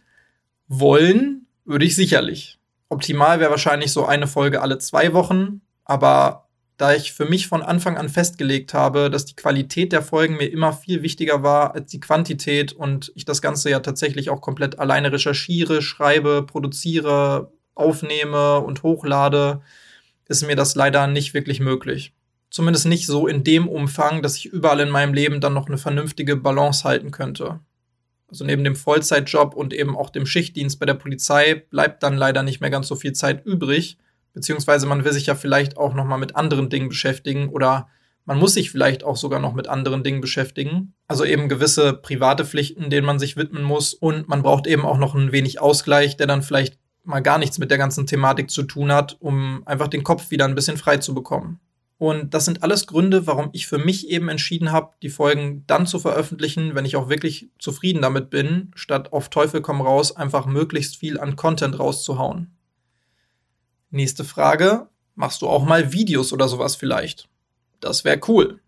wollen 0.68 1.46
würde 1.64 1.85
ich 1.85 1.96
sicherlich. 1.96 2.59
Optimal 2.88 3.40
wäre 3.40 3.50
wahrscheinlich 3.50 3.92
so 3.92 4.05
eine 4.05 4.26
Folge 4.26 4.62
alle 4.62 4.79
zwei 4.79 5.12
Wochen, 5.12 5.62
aber 5.85 6.46
da 6.76 6.94
ich 6.94 7.12
für 7.12 7.24
mich 7.24 7.48
von 7.48 7.62
Anfang 7.62 7.96
an 7.96 8.09
festgelegt 8.09 8.74
habe, 8.74 9.09
dass 9.09 9.24
die 9.24 9.35
Qualität 9.35 9.92
der 9.92 10.02
Folgen 10.02 10.37
mir 10.37 10.52
immer 10.52 10.74
viel 10.74 11.02
wichtiger 11.02 11.42
war 11.42 11.74
als 11.74 11.90
die 11.90 12.00
Quantität 12.00 12.72
und 12.72 13.11
ich 13.14 13.24
das 13.24 13.40
Ganze 13.40 13.70
ja 13.70 13.81
tatsächlich 13.81 14.29
auch 14.29 14.42
komplett 14.42 14.79
alleine 14.79 15.11
recherchiere, 15.11 15.81
schreibe, 15.81 16.44
produziere, 16.44 17.50
aufnehme 17.74 18.61
und 18.61 18.83
hochlade, 18.83 19.62
ist 20.29 20.47
mir 20.47 20.57
das 20.57 20.75
leider 20.75 21.07
nicht 21.07 21.35
wirklich 21.35 21.61
möglich. 21.61 22.15
Zumindest 22.51 22.87
nicht 22.87 23.07
so 23.07 23.27
in 23.27 23.45
dem 23.45 23.69
Umfang, 23.69 24.23
dass 24.23 24.37
ich 24.37 24.47
überall 24.47 24.81
in 24.81 24.91
meinem 24.91 25.15
Leben 25.15 25.41
dann 25.41 25.55
noch 25.55 25.67
eine 25.67 25.79
vernünftige 25.79 26.37
Balance 26.37 26.85
halten 26.85 27.11
könnte. 27.11 27.61
Also 28.29 28.45
neben 28.45 28.65
dem 28.65 28.77
Vollzeitjob 28.77 29.55
und 29.55 29.73
eben 29.73 29.97
auch 29.97 30.11
dem 30.11 30.27
Schichtdienst 30.27 30.81
bei 30.81 30.87
der 30.87 30.95
Polizei 30.95 31.55
bleibt 31.55 32.03
dann 32.03 32.17
leider 32.17 32.43
nicht 32.43 32.61
mehr 32.61 32.71
ganz 32.71 32.89
so 32.89 32.97
viel 32.97 33.12
Zeit 33.12 33.45
übrig, 33.47 33.99
beziehungsweise 34.33 34.87
man 34.87 35.05
will 35.05 35.12
sich 35.12 35.27
ja 35.27 35.35
vielleicht 35.35 35.77
auch 35.77 35.95
noch 35.95 36.05
mal 36.05 36.19
mit 36.19 36.35
anderen 36.35 36.69
Dingen 36.69 36.89
beschäftigen 36.89 37.49
oder 37.49 37.89
man 38.25 38.39
muss 38.39 38.55
sich 38.55 38.73
vielleicht 38.73 39.05
auch 39.05 39.17
sogar 39.17 39.39
noch 39.39 39.55
mit 39.55 39.69
anderen 39.69 40.03
Dingen 40.03 40.21
beschäftigen. 40.21 40.95
Also 41.07 41.25
eben 41.25 41.49
gewisse 41.49 41.93
private 41.93 42.45
Pflichten, 42.45 42.91
denen 42.91 43.07
man 43.07 43.21
sich 43.21 43.37
widmen 43.37 43.62
muss 43.62 43.95
und 43.95 44.29
man 44.29 44.43
braucht 44.43 44.67
eben 44.67 44.85
auch 44.85 44.99
noch 44.99 45.15
ein 45.15 45.31
wenig 45.31 45.61
Ausgleich, 45.61 46.17
der 46.17 46.27
dann 46.27 46.43
vielleicht 46.43 46.79
mal 47.07 47.21
gar 47.21 47.38
nichts 47.38 47.59
mit 47.59 47.71
der 47.71 47.79
ganzen 47.79 48.07
Thematik 48.07 48.51
zu 48.51 48.62
tun 48.62 48.92
hat, 48.92 49.16
um 49.21 49.62
einfach 49.66 49.88
den 49.88 50.05
Kopf 50.05 50.31
wieder 50.31 50.45
ein 50.45 50.55
bisschen 50.55 50.77
frei 50.77 50.99
zu 50.99 51.14
bekommen. 51.14 51.61
Und 51.99 52.35
das 52.35 52.45
sind 52.45 52.62
alles 52.62 52.87
Gründe, 52.87 53.27
warum 53.27 53.49
ich 53.53 53.66
für 53.66 53.79
mich 53.79 54.09
eben 54.11 54.29
entschieden 54.29 54.71
habe, 54.71 54.92
die 55.03 55.09
Folgen 55.09 55.64
dann 55.66 55.87
zu 55.87 55.99
veröffentlichen, 55.99 56.75
wenn 56.75 56.85
ich 56.85 56.97
auch 56.97 57.09
wirklich 57.09 57.49
zufrieden 57.59 58.03
damit 58.03 58.29
bin, 58.29 58.71
statt 58.75 59.12
auf 59.12 59.31
Teufel 59.31 59.62
komm 59.62 59.81
raus 59.81 60.14
einfach 60.14 60.45
möglichst 60.45 60.97
viel 60.97 61.19
an 61.19 61.37
Content 61.37 61.79
rauszuhauen. 61.79 62.55
Nächste 63.90 64.25
Frage. 64.25 64.88
Machst 65.14 65.40
du 65.40 65.49
auch 65.49 65.64
mal 65.64 65.92
Videos 65.92 66.35
oder 66.35 66.49
sowas 66.49 66.77
vielleicht? 66.77 67.29
Das 67.81 68.05
wäre 68.05 68.21
cool. 68.29 68.61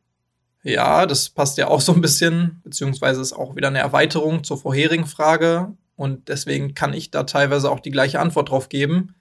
Ja, 0.62 1.04
das 1.04 1.28
passt 1.28 1.58
ja 1.58 1.68
auch 1.68 1.82
so 1.82 1.92
ein 1.92 2.00
bisschen, 2.00 2.60
beziehungsweise 2.64 3.20
ist 3.20 3.34
auch 3.34 3.56
wieder 3.56 3.68
eine 3.68 3.78
Erweiterung 3.78 4.44
zur 4.44 4.58
vorherigen 4.58 5.06
Frage. 5.06 5.74
Und 5.98 6.30
deswegen 6.30 6.72
kann 6.72 6.94
ich 6.94 7.10
da 7.10 7.24
teilweise 7.24 7.70
auch 7.70 7.80
die 7.80 7.90
gleiche 7.90 8.20
Antwort 8.20 8.48
drauf 8.48 8.70
geben 8.70 9.14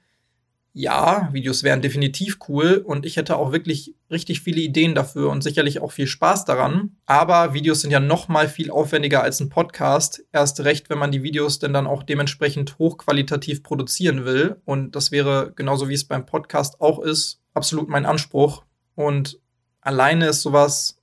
ja, 0.80 1.30
Videos 1.32 1.64
wären 1.64 1.82
definitiv 1.82 2.38
cool 2.48 2.84
und 2.86 3.04
ich 3.04 3.18
hätte 3.18 3.38
auch 3.38 3.52
wirklich 3.52 3.96
richtig 4.12 4.42
viele 4.42 4.62
Ideen 4.62 4.94
dafür 4.94 5.32
und 5.32 5.42
sicherlich 5.42 5.82
auch 5.82 5.92
viel 5.92 6.06
Spaß 6.06 6.46
daran. 6.46 6.98
Aber 7.08 7.56
Videos 7.56 7.82
sind 7.82 7.90
ja 7.90 8.00
noch 8.00 8.28
mal 8.28 8.48
viel 8.48 8.70
aufwendiger 8.70 9.24
als 9.24 9.40
ein 9.40 9.50
Podcast. 9.50 10.24
Erst 10.32 10.60
recht, 10.60 10.92
wenn 10.92 11.00
man 11.00 11.12
die 11.12 11.24
Videos 11.24 11.58
denn 11.58 11.74
dann 11.74 11.88
auch 11.88 12.04
dementsprechend 12.04 12.78
hochqualitativ 12.78 13.64
produzieren 13.64 14.24
will. 14.24 14.62
Und 14.66 14.96
das 14.96 15.12
wäre 15.12 15.52
genauso 15.56 15.90
wie 15.90 15.96
es 15.96 16.08
beim 16.08 16.28
Podcast 16.28 16.80
auch 16.80 17.00
ist, 17.00 17.42
absolut 17.56 17.90
mein 17.90 18.06
Anspruch. 18.06 18.64
Und 18.94 19.40
alleine 19.82 20.28
ist 20.28 20.44
sowas 20.44 20.97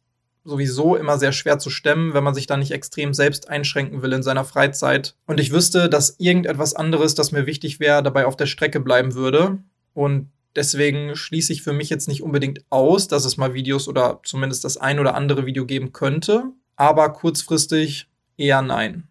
sowieso 0.44 0.94
immer 0.94 1.18
sehr 1.18 1.32
schwer 1.32 1.58
zu 1.58 1.70
stemmen, 1.70 2.14
wenn 2.14 2.24
man 2.24 2.34
sich 2.34 2.46
da 2.46 2.56
nicht 2.56 2.70
extrem 2.70 3.14
selbst 3.14 3.48
einschränken 3.48 4.02
will 4.02 4.12
in 4.12 4.22
seiner 4.22 4.44
Freizeit. 4.44 5.16
Und 5.26 5.40
ich 5.40 5.52
wüsste, 5.52 5.88
dass 5.88 6.16
irgendetwas 6.18 6.74
anderes, 6.74 7.14
das 7.14 7.32
mir 7.32 7.46
wichtig 7.46 7.80
wäre, 7.80 8.02
dabei 8.02 8.26
auf 8.26 8.36
der 8.36 8.46
Strecke 8.46 8.80
bleiben 8.80 9.14
würde. 9.14 9.58
Und 9.94 10.30
deswegen 10.54 11.16
schließe 11.16 11.52
ich 11.52 11.62
für 11.62 11.72
mich 11.72 11.88
jetzt 11.88 12.08
nicht 12.08 12.22
unbedingt 12.22 12.60
aus, 12.70 13.08
dass 13.08 13.24
es 13.24 13.36
mal 13.36 13.54
Videos 13.54 13.88
oder 13.88 14.20
zumindest 14.22 14.64
das 14.64 14.76
ein 14.76 14.98
oder 15.00 15.14
andere 15.14 15.46
Video 15.46 15.64
geben 15.64 15.92
könnte. 15.92 16.44
Aber 16.76 17.12
kurzfristig 17.12 18.08
eher 18.36 18.62
nein. 18.62 19.04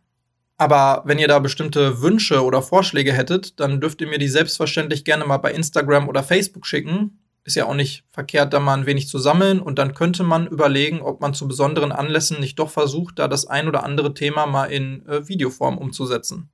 Aber 0.57 1.01
wenn 1.05 1.19
ihr 1.19 1.27
da 1.27 1.39
bestimmte 1.39 2.01
Wünsche 2.01 2.43
oder 2.43 2.61
Vorschläge 2.61 3.11
hättet, 3.11 3.59
dann 3.59 3.81
dürft 3.81 4.01
ihr 4.01 4.07
mir 4.07 4.19
die 4.19 4.27
selbstverständlich 4.27 5.03
gerne 5.03 5.25
mal 5.25 5.37
bei 5.37 5.51
Instagram 5.51 6.07
oder 6.07 6.23
Facebook 6.23 6.67
schicken 6.67 7.19
ist 7.45 7.55
ja 7.55 7.65
auch 7.65 7.73
nicht 7.73 8.05
verkehrt, 8.11 8.53
da 8.53 8.59
mal 8.59 8.77
ein 8.77 8.85
wenig 8.85 9.07
zu 9.07 9.19
sammeln 9.19 9.59
und 9.59 9.77
dann 9.77 9.93
könnte 9.93 10.23
man 10.23 10.47
überlegen, 10.47 11.01
ob 11.01 11.19
man 11.19 11.33
zu 11.33 11.47
besonderen 11.47 11.91
Anlässen 11.91 12.39
nicht 12.39 12.57
doch 12.57 12.69
versucht, 12.69 13.19
da 13.19 13.27
das 13.27 13.45
ein 13.45 13.67
oder 13.67 13.83
andere 13.83 14.13
Thema 14.13 14.45
mal 14.45 14.65
in 14.65 15.05
äh, 15.07 15.27
Videoform 15.27 15.77
umzusetzen. 15.77 16.49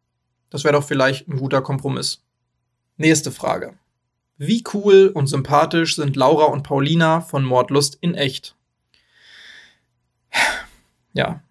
Das 0.50 0.64
wäre 0.64 0.74
doch 0.74 0.84
vielleicht 0.84 1.28
ein 1.28 1.38
guter 1.38 1.62
Kompromiss. 1.62 2.24
Nächste 2.98 3.32
Frage. 3.32 3.78
Wie 4.38 4.64
cool 4.74 5.12
und 5.14 5.28
sympathisch 5.28 5.96
sind 5.96 6.16
Laura 6.16 6.46
und 6.46 6.64
Paulina 6.64 7.22
von 7.22 7.44
Mordlust 7.44 7.98
in 8.02 8.16
echt? 8.16 8.56
Ja, 11.14 11.42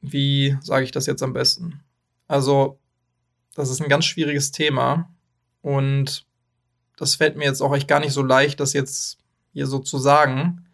wie 0.00 0.56
sage 0.62 0.84
ich 0.84 0.90
das 0.90 1.06
jetzt 1.06 1.22
am 1.22 1.32
besten? 1.32 1.80
Also, 2.26 2.78
das 3.54 3.70
ist 3.70 3.80
ein 3.80 3.88
ganz 3.88 4.04
schwieriges 4.06 4.52
Thema 4.52 5.10
und 5.62 6.26
das 7.00 7.14
fällt 7.14 7.36
mir 7.36 7.44
jetzt 7.44 7.62
auch 7.62 7.74
echt 7.74 7.88
gar 7.88 7.98
nicht 7.98 8.12
so 8.12 8.22
leicht, 8.22 8.60
das 8.60 8.74
jetzt 8.74 9.16
hier 9.54 9.66
so 9.66 9.78
zu 9.78 9.98
sagen. 9.98 10.66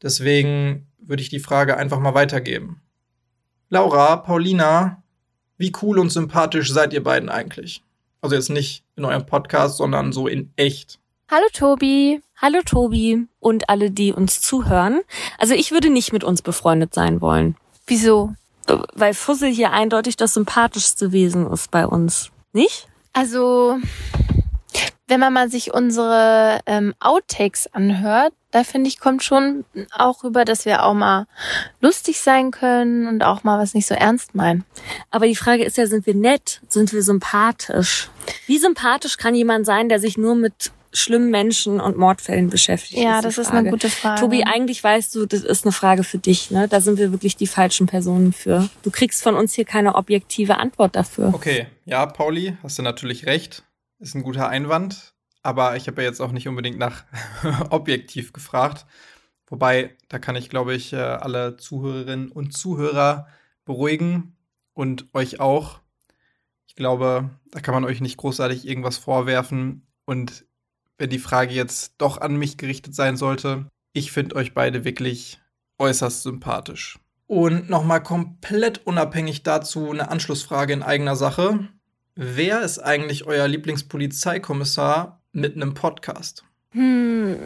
Deswegen 0.00 0.86
würde 0.98 1.22
ich 1.22 1.28
die 1.28 1.40
Frage 1.40 1.76
einfach 1.76 1.98
mal 1.98 2.14
weitergeben. 2.14 2.80
Laura, 3.68 4.16
Paulina, 4.16 5.02
wie 5.58 5.72
cool 5.82 5.98
und 5.98 6.10
sympathisch 6.10 6.70
seid 6.72 6.92
ihr 6.92 7.02
beiden 7.02 7.28
eigentlich? 7.28 7.82
Also 8.20 8.36
jetzt 8.36 8.48
nicht 8.48 8.84
in 8.94 9.04
eurem 9.04 9.26
Podcast, 9.26 9.78
sondern 9.78 10.12
so 10.12 10.28
in 10.28 10.52
echt. 10.54 11.00
Hallo 11.28 11.46
Tobi. 11.52 12.22
Hallo 12.36 12.60
Tobi 12.64 13.26
und 13.40 13.68
alle, 13.68 13.90
die 13.90 14.12
uns 14.12 14.40
zuhören. 14.40 15.00
Also 15.38 15.54
ich 15.54 15.72
würde 15.72 15.90
nicht 15.90 16.12
mit 16.12 16.22
uns 16.22 16.42
befreundet 16.42 16.94
sein 16.94 17.20
wollen. 17.20 17.56
Wieso? 17.88 18.34
Weil 18.94 19.14
Fussel 19.14 19.50
hier 19.50 19.72
eindeutig 19.72 20.16
das 20.16 20.34
sympathischste 20.34 21.10
Wesen 21.10 21.50
ist 21.50 21.72
bei 21.72 21.84
uns. 21.84 22.30
Nicht? 22.52 22.86
Also 23.12 23.78
wenn 25.12 25.20
man 25.20 25.34
mal 25.34 25.50
sich 25.50 25.74
unsere 25.74 26.60
ähm, 26.64 26.94
Outtakes 26.98 27.66
anhört, 27.74 28.32
da 28.50 28.64
finde 28.64 28.88
ich, 28.88 28.98
kommt 28.98 29.22
schon 29.22 29.66
auch 29.90 30.24
rüber, 30.24 30.46
dass 30.46 30.64
wir 30.64 30.84
auch 30.84 30.94
mal 30.94 31.26
lustig 31.82 32.18
sein 32.18 32.50
können 32.50 33.06
und 33.06 33.22
auch 33.22 33.44
mal 33.44 33.58
was 33.58 33.74
nicht 33.74 33.86
so 33.86 33.94
ernst 33.94 34.34
meinen. 34.34 34.64
Aber 35.10 35.26
die 35.26 35.36
Frage 35.36 35.64
ist 35.64 35.76
ja, 35.76 35.86
sind 35.86 36.06
wir 36.06 36.14
nett? 36.14 36.62
Sind 36.66 36.94
wir 36.94 37.02
sympathisch? 37.02 38.08
Wie 38.46 38.56
sympathisch 38.56 39.18
kann 39.18 39.34
jemand 39.34 39.66
sein, 39.66 39.90
der 39.90 40.00
sich 40.00 40.16
nur 40.16 40.34
mit 40.34 40.72
schlimmen 40.94 41.30
Menschen 41.30 41.78
und 41.78 41.98
Mordfällen 41.98 42.48
beschäftigt? 42.48 43.02
Ja, 43.02 43.18
ist 43.18 43.24
das 43.24 43.36
ist 43.36 43.50
eine 43.50 43.68
gute 43.68 43.90
Frage. 43.90 44.18
Tobi, 44.18 44.44
eigentlich 44.44 44.82
weißt 44.82 45.14
du, 45.14 45.26
das 45.26 45.42
ist 45.42 45.66
eine 45.66 45.72
Frage 45.72 46.04
für 46.04 46.18
dich. 46.18 46.50
Ne? 46.50 46.68
Da 46.68 46.80
sind 46.80 46.98
wir 46.98 47.12
wirklich 47.12 47.36
die 47.36 47.46
falschen 47.46 47.86
Personen 47.86 48.32
für. 48.32 48.70
Du 48.82 48.90
kriegst 48.90 49.22
von 49.22 49.34
uns 49.34 49.52
hier 49.52 49.66
keine 49.66 49.94
objektive 49.94 50.56
Antwort 50.56 50.96
dafür. 50.96 51.34
Okay, 51.34 51.66
ja, 51.84 52.06
Pauli, 52.06 52.56
hast 52.62 52.78
du 52.78 52.82
natürlich 52.82 53.26
recht. 53.26 53.62
Ist 54.02 54.16
ein 54.16 54.24
guter 54.24 54.48
Einwand. 54.48 55.14
Aber 55.44 55.76
ich 55.76 55.86
habe 55.86 56.02
ja 56.02 56.08
jetzt 56.08 56.20
auch 56.20 56.32
nicht 56.32 56.48
unbedingt 56.48 56.76
nach 56.76 57.04
objektiv 57.70 58.32
gefragt. 58.32 58.84
Wobei, 59.46 59.96
da 60.08 60.18
kann 60.18 60.34
ich, 60.34 60.50
glaube 60.50 60.74
ich, 60.74 60.92
äh, 60.92 60.96
alle 60.96 61.56
Zuhörerinnen 61.56 62.32
und 62.32 62.52
Zuhörer 62.52 63.28
beruhigen 63.64 64.36
und 64.74 65.06
euch 65.14 65.38
auch. 65.38 65.80
Ich 66.66 66.74
glaube, 66.74 67.30
da 67.52 67.60
kann 67.60 67.74
man 67.74 67.84
euch 67.84 68.00
nicht 68.00 68.16
großartig 68.16 68.66
irgendwas 68.66 68.96
vorwerfen. 68.96 69.86
Und 70.04 70.46
wenn 70.98 71.10
die 71.10 71.20
Frage 71.20 71.54
jetzt 71.54 71.94
doch 71.98 72.20
an 72.20 72.36
mich 72.36 72.56
gerichtet 72.56 72.96
sein 72.96 73.16
sollte, 73.16 73.68
ich 73.92 74.10
finde 74.10 74.34
euch 74.34 74.52
beide 74.52 74.84
wirklich 74.84 75.40
äußerst 75.78 76.24
sympathisch. 76.24 76.98
Und 77.28 77.70
nochmal 77.70 78.02
komplett 78.02 78.84
unabhängig 78.84 79.44
dazu 79.44 79.90
eine 79.90 80.10
Anschlussfrage 80.10 80.72
in 80.72 80.82
eigener 80.82 81.14
Sache. 81.14 81.68
Wer 82.14 82.60
ist 82.60 82.78
eigentlich 82.78 83.26
euer 83.26 83.48
Lieblingspolizeikommissar 83.48 85.22
mit 85.32 85.56
einem 85.56 85.72
Podcast? 85.72 86.44
Hm, 86.72 87.38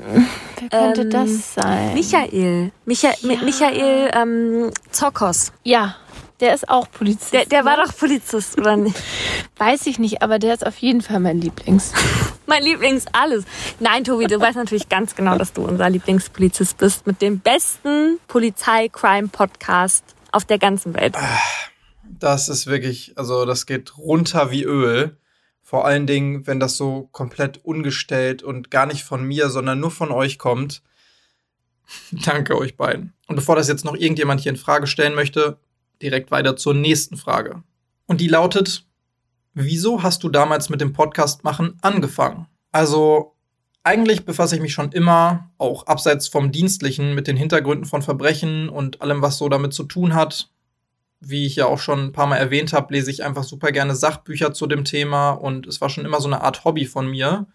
wer 0.59 0.69
könnte 0.69 1.03
ähm, 1.03 1.11
das 1.11 1.55
sein? 1.55 1.95
Michael. 1.95 2.73
Micha 2.85 3.13
ja. 3.21 3.43
Michael 3.45 4.11
ähm, 4.13 4.73
Zokos. 4.91 5.53
Ja, 5.63 5.95
der 6.41 6.53
ist 6.53 6.69
auch 6.69 6.91
Polizist. 6.91 7.33
Der, 7.33 7.45
der 7.47 7.65
war 7.65 7.77
ne? 7.77 7.85
doch 7.87 7.97
Polizist, 7.97 8.59
oder 8.59 8.77
nicht? 8.77 8.97
Weiß 9.57 9.87
ich 9.87 10.01
nicht, 10.01 10.23
aber 10.23 10.41
der 10.41 10.55
ist 10.55 10.67
auf 10.67 10.79
jeden 10.79 11.01
Fall 11.01 11.21
mein 11.21 11.41
Lieblings. 11.41 11.93
mein 12.47 12.65
Lieblings 12.65 13.05
alles. 13.13 13.45
Nein, 13.79 14.03
Tobi, 14.03 14.27
du 14.27 14.41
weißt 14.41 14.57
natürlich 14.57 14.89
ganz 14.89 15.15
genau, 15.15 15.39
dass 15.39 15.53
du 15.53 15.63
unser 15.63 15.89
Lieblingspolizist 15.89 16.77
bist 16.77 17.07
mit 17.07 17.23
dem 17.23 17.39
besten 17.39 18.19
Polizei-Crime-Podcast 18.27 20.03
auf 20.33 20.45
der 20.45 20.59
ganzen 20.59 20.93
Welt. 20.95 21.17
Das 22.19 22.49
ist 22.49 22.67
wirklich, 22.67 23.13
also 23.17 23.45
das 23.45 23.67
geht 23.67 23.99
runter 23.99 24.51
wie 24.51 24.65
Öl. 24.65 25.17
Vor 25.63 25.85
allen 25.85 26.07
Dingen, 26.07 26.47
wenn 26.47 26.61
das 26.61 26.77
so 26.77 27.09
komplett 27.13 27.65
ungestellt 27.65 28.43
und 28.43 28.71
gar 28.71 28.87
nicht 28.87 29.03
von 29.03 29.25
mir, 29.25 29.51
sondern 29.51 29.81
nur 29.81 29.91
von 29.91 30.13
euch 30.13 30.39
kommt. 30.39 30.83
Danke 32.11 32.57
euch 32.57 32.77
beiden. 32.77 33.13
Und 33.27 33.37
bevor 33.37 33.57
das 33.57 33.69
jetzt 33.69 33.85
noch 33.85 33.97
irgendjemand 33.97 34.41
hier 34.41 34.53
in 34.53 34.59
Frage 34.59 34.87
stellen 34.87 35.15
möchte, 35.15 35.59
direkt 36.01 36.31
weiter 36.31 36.57
zur 36.57 36.75
nächsten 36.75 37.17
Frage. 37.17 37.63
Und 38.07 38.21
die 38.21 38.29
lautet, 38.29 38.87
wieso 39.55 40.03
hast 40.03 40.23
du 40.23 40.29
damals 40.29 40.69
mit 40.69 40.81
dem 40.81 40.93
Podcast 40.93 41.43
machen 41.43 41.79
angefangen? 41.83 42.47
Also, 42.71 43.35
eigentlich 43.83 44.25
befasse 44.25 44.55
ich 44.55 44.63
mich 44.63 44.73
schon 44.73 44.93
immer, 44.93 45.51
auch 45.59 45.87
abseits 45.87 46.29
vom 46.29 46.53
Dienstlichen, 46.53 47.15
mit 47.15 47.27
den 47.27 47.37
Hintergründen 47.37 47.87
von 47.87 48.03
Verbrechen 48.03 48.69
und 48.69 49.01
allem, 49.01 49.23
was 49.23 49.39
so 49.39 49.49
damit 49.49 49.73
zu 49.73 49.85
tun 49.85 50.15
hat 50.15 50.51
wie 51.21 51.47
ich 51.47 51.57
ja 51.57 51.67
auch 51.67 51.79
schon 51.79 52.07
ein 52.07 52.13
paar 52.13 52.27
Mal 52.27 52.37
erwähnt 52.37 52.73
habe, 52.73 52.93
lese 52.93 53.11
ich 53.11 53.25
einfach 53.25 53.45
super 53.45 53.73
gerne 53.73 53.95
Sachbücher 53.95 54.53
zu 54.53 54.67
dem 54.67 54.85
Thema 54.85 55.31
und 55.31 55.67
es 55.67 55.81
war 55.81 55.89
schon 55.89 56.05
immer 56.05 56.21
so 56.21 56.29
eine 56.29 56.43
Art 56.43 56.65
Hobby 56.65 56.87
von 56.87 57.09
mir. 57.09 57.47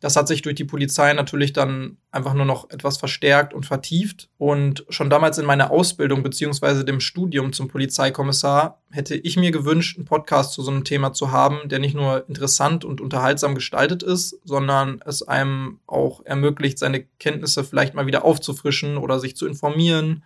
Das 0.00 0.14
hat 0.14 0.28
sich 0.28 0.42
durch 0.42 0.54
die 0.54 0.64
Polizei 0.64 1.12
natürlich 1.12 1.52
dann 1.52 1.96
einfach 2.12 2.32
nur 2.32 2.44
noch 2.44 2.70
etwas 2.70 2.98
verstärkt 2.98 3.52
und 3.52 3.66
vertieft. 3.66 4.28
Und 4.38 4.84
schon 4.90 5.10
damals 5.10 5.38
in 5.38 5.44
meiner 5.44 5.72
Ausbildung 5.72 6.22
beziehungsweise 6.22 6.84
dem 6.84 7.00
Studium 7.00 7.52
zum 7.52 7.66
Polizeikommissar 7.66 8.80
hätte 8.90 9.16
ich 9.16 9.36
mir 9.36 9.50
gewünscht, 9.50 9.98
einen 9.98 10.06
Podcast 10.06 10.52
zu 10.52 10.62
so 10.62 10.70
einem 10.70 10.84
Thema 10.84 11.14
zu 11.14 11.32
haben, 11.32 11.68
der 11.68 11.80
nicht 11.80 11.96
nur 11.96 12.28
interessant 12.28 12.84
und 12.84 13.00
unterhaltsam 13.00 13.56
gestaltet 13.56 14.04
ist, 14.04 14.38
sondern 14.44 15.00
es 15.04 15.26
einem 15.26 15.80
auch 15.88 16.24
ermöglicht, 16.24 16.78
seine 16.78 17.02
Kenntnisse 17.18 17.64
vielleicht 17.64 17.94
mal 17.94 18.06
wieder 18.06 18.24
aufzufrischen 18.24 18.98
oder 18.98 19.18
sich 19.18 19.34
zu 19.34 19.48
informieren 19.48 20.22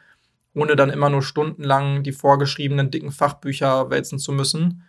ohne 0.54 0.76
dann 0.76 0.90
immer 0.90 1.10
nur 1.10 1.22
stundenlang 1.22 2.02
die 2.02 2.12
vorgeschriebenen 2.12 2.90
dicken 2.90 3.10
Fachbücher 3.10 3.90
wälzen 3.90 4.18
zu 4.18 4.32
müssen. 4.32 4.82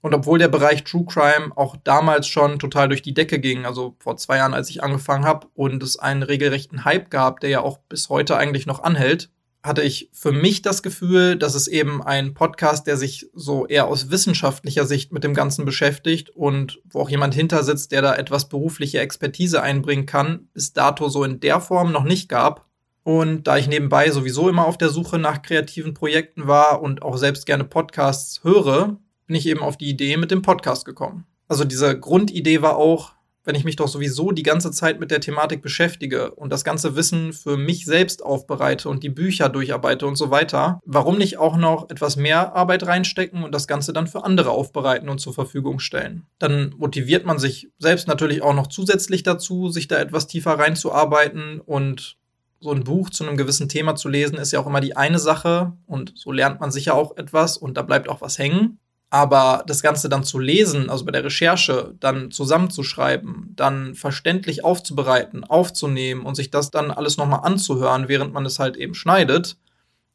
Und 0.00 0.14
obwohl 0.14 0.38
der 0.38 0.48
Bereich 0.48 0.84
True 0.84 1.04
Crime 1.06 1.50
auch 1.56 1.76
damals 1.82 2.28
schon 2.28 2.58
total 2.58 2.88
durch 2.88 3.02
die 3.02 3.14
Decke 3.14 3.40
ging, 3.40 3.66
also 3.66 3.96
vor 3.98 4.16
zwei 4.16 4.36
Jahren, 4.36 4.54
als 4.54 4.70
ich 4.70 4.82
angefangen 4.82 5.24
habe, 5.24 5.48
und 5.54 5.82
es 5.82 5.98
einen 5.98 6.22
regelrechten 6.22 6.84
Hype 6.84 7.10
gab, 7.10 7.40
der 7.40 7.50
ja 7.50 7.60
auch 7.60 7.78
bis 7.88 8.08
heute 8.08 8.36
eigentlich 8.36 8.66
noch 8.66 8.82
anhält, 8.82 9.30
hatte 9.66 9.82
ich 9.82 10.08
für 10.12 10.32
mich 10.32 10.62
das 10.62 10.82
Gefühl, 10.82 11.36
dass 11.36 11.54
es 11.54 11.66
eben 11.66 12.02
ein 12.02 12.34
Podcast, 12.34 12.86
der 12.86 12.96
sich 12.96 13.28
so 13.34 13.66
eher 13.66 13.88
aus 13.88 14.10
wissenschaftlicher 14.10 14.86
Sicht 14.86 15.12
mit 15.12 15.24
dem 15.24 15.34
Ganzen 15.34 15.64
beschäftigt 15.64 16.30
und 16.30 16.80
wo 16.84 17.00
auch 17.00 17.10
jemand 17.10 17.34
hinter 17.34 17.64
sitzt, 17.64 17.90
der 17.90 18.00
da 18.00 18.14
etwas 18.14 18.48
berufliche 18.48 19.00
Expertise 19.00 19.60
einbringen 19.60 20.06
kann, 20.06 20.48
bis 20.54 20.72
dato 20.72 21.08
so 21.08 21.24
in 21.24 21.40
der 21.40 21.60
Form 21.60 21.90
noch 21.90 22.04
nicht 22.04 22.28
gab. 22.28 22.65
Und 23.06 23.44
da 23.44 23.56
ich 23.56 23.68
nebenbei 23.68 24.10
sowieso 24.10 24.48
immer 24.48 24.66
auf 24.66 24.78
der 24.78 24.88
Suche 24.88 25.20
nach 25.20 25.40
kreativen 25.40 25.94
Projekten 25.94 26.48
war 26.48 26.82
und 26.82 27.02
auch 27.02 27.16
selbst 27.18 27.46
gerne 27.46 27.62
Podcasts 27.62 28.42
höre, 28.42 28.98
bin 29.28 29.36
ich 29.36 29.46
eben 29.46 29.60
auf 29.60 29.76
die 29.76 29.88
Idee 29.88 30.16
mit 30.16 30.32
dem 30.32 30.42
Podcast 30.42 30.84
gekommen. 30.84 31.24
Also 31.46 31.62
diese 31.62 31.96
Grundidee 32.00 32.62
war 32.62 32.76
auch, 32.76 33.12
wenn 33.44 33.54
ich 33.54 33.62
mich 33.62 33.76
doch 33.76 33.86
sowieso 33.86 34.32
die 34.32 34.42
ganze 34.42 34.72
Zeit 34.72 34.98
mit 34.98 35.12
der 35.12 35.20
Thematik 35.20 35.62
beschäftige 35.62 36.32
und 36.32 36.52
das 36.52 36.64
ganze 36.64 36.96
Wissen 36.96 37.32
für 37.32 37.56
mich 37.56 37.84
selbst 37.84 38.24
aufbereite 38.24 38.88
und 38.88 39.04
die 39.04 39.08
Bücher 39.08 39.48
durcharbeite 39.48 40.04
und 40.04 40.16
so 40.16 40.32
weiter, 40.32 40.80
warum 40.84 41.16
nicht 41.16 41.38
auch 41.38 41.56
noch 41.56 41.88
etwas 41.90 42.16
mehr 42.16 42.56
Arbeit 42.56 42.88
reinstecken 42.88 43.44
und 43.44 43.54
das 43.54 43.68
Ganze 43.68 43.92
dann 43.92 44.08
für 44.08 44.24
andere 44.24 44.50
aufbereiten 44.50 45.08
und 45.08 45.20
zur 45.20 45.32
Verfügung 45.32 45.78
stellen? 45.78 46.26
Dann 46.40 46.74
motiviert 46.76 47.24
man 47.24 47.38
sich 47.38 47.68
selbst 47.78 48.08
natürlich 48.08 48.42
auch 48.42 48.54
noch 48.54 48.66
zusätzlich 48.66 49.22
dazu, 49.22 49.68
sich 49.68 49.86
da 49.86 50.00
etwas 50.00 50.26
tiefer 50.26 50.58
reinzuarbeiten 50.58 51.60
und 51.60 52.18
so 52.60 52.72
ein 52.72 52.84
Buch 52.84 53.10
zu 53.10 53.26
einem 53.26 53.36
gewissen 53.36 53.68
Thema 53.68 53.96
zu 53.96 54.08
lesen, 54.08 54.38
ist 54.38 54.52
ja 54.52 54.60
auch 54.60 54.66
immer 54.66 54.80
die 54.80 54.96
eine 54.96 55.18
Sache 55.18 55.72
und 55.86 56.12
so 56.16 56.32
lernt 56.32 56.60
man 56.60 56.70
sicher 56.70 56.94
auch 56.94 57.16
etwas 57.16 57.56
und 57.56 57.76
da 57.76 57.82
bleibt 57.82 58.08
auch 58.08 58.20
was 58.20 58.38
hängen. 58.38 58.78
Aber 59.08 59.62
das 59.66 59.82
Ganze 59.82 60.08
dann 60.08 60.24
zu 60.24 60.38
lesen, 60.38 60.90
also 60.90 61.04
bei 61.04 61.12
der 61.12 61.24
Recherche, 61.24 61.94
dann 62.00 62.32
zusammenzuschreiben, 62.32 63.52
dann 63.54 63.94
verständlich 63.94 64.64
aufzubereiten, 64.64 65.44
aufzunehmen 65.44 66.26
und 66.26 66.34
sich 66.34 66.50
das 66.50 66.70
dann 66.70 66.90
alles 66.90 67.16
nochmal 67.16 67.40
anzuhören, 67.44 68.08
während 68.08 68.32
man 68.32 68.44
es 68.46 68.58
halt 68.58 68.76
eben 68.76 68.94
schneidet, 68.94 69.56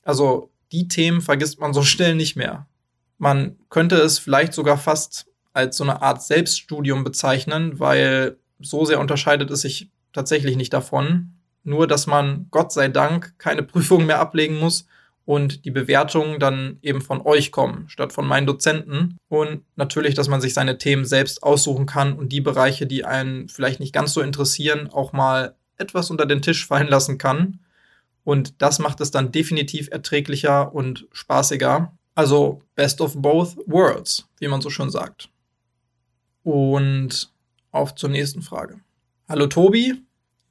also 0.04 0.52
die 0.72 0.88
Themen 0.88 1.22
vergisst 1.22 1.60
man 1.60 1.74
so 1.74 1.84
schnell 1.84 2.16
nicht 2.16 2.36
mehr. 2.36 2.68
Man 3.18 3.58
könnte 3.70 3.98
es 3.98 4.20
vielleicht 4.20 4.54
sogar 4.54 4.78
fast 4.78 5.28
als 5.54 5.78
so 5.78 5.84
eine 5.84 6.02
Art 6.02 6.24
Selbststudium 6.24 7.04
bezeichnen, 7.04 7.80
weil 7.80 8.38
so 8.60 8.86
sehr 8.86 9.00
unterscheidet 9.00 9.52
es 9.52 9.62
sich 9.62 9.90
tatsächlich 10.14 10.56
nicht 10.56 10.74
davon. 10.74 11.34
Nur, 11.63 11.88
dass 11.88 12.08
man 12.08 12.47
Gott 12.52 12.71
sei 12.71 12.88
Dank 12.88 13.38
keine 13.38 13.63
Prüfungen 13.63 14.08
mehr 14.08 14.19
ablegen 14.19 14.60
muss 14.60 14.86
und 15.26 15.65
die 15.65 15.71
Bewertungen 15.71 16.39
dann 16.39 16.80
eben 16.82 17.02
von 17.02 17.21
euch 17.21 17.52
kommen, 17.52 17.88
statt 17.88 18.12
von 18.13 18.28
meinen 18.28 18.47
Dozenten. 18.47 19.17
Und 19.30 19.63
natürlich, 19.76 20.15
dass 20.15 20.28
man 20.28 20.41
sich 20.41 20.54
seine 20.54 20.78
Themen 20.78 21.06
selbst 21.06 21.43
aussuchen 21.43 21.86
kann 21.86 22.13
und 22.13 22.30
die 22.30 22.41
Bereiche, 22.41 22.88
die 22.88 23.06
einen 23.06 23.47
vielleicht 23.47 23.80
nicht 23.80 23.93
ganz 23.93 24.13
so 24.13 24.21
interessieren, 24.21 24.89
auch 24.91 25.13
mal 25.13 25.56
etwas 25.78 26.10
unter 26.10 26.26
den 26.26 26.41
Tisch 26.41 26.65
fallen 26.65 26.88
lassen 26.88 27.17
kann. 27.17 27.60
Und 28.24 28.62
das 28.62 28.80
macht 28.80 29.02
es 29.02 29.12
dann 29.12 29.32
definitiv 29.32 29.89
erträglicher 29.91 30.74
und 30.74 31.08
spaßiger. 31.12 31.93
Also 32.13 32.62
best 32.76 33.02
of 33.02 33.13
both 33.15 33.58
worlds, 33.67 34.28
wie 34.39 34.47
man 34.47 34.62
so 34.62 34.69
schön 34.69 34.89
sagt. 34.89 35.30
Und 36.43 37.32
auf 37.71 37.95
zur 37.95 38.10
nächsten 38.10 38.41
Frage. 38.41 38.80
Hallo 39.30 39.47
Tobi, 39.47 40.02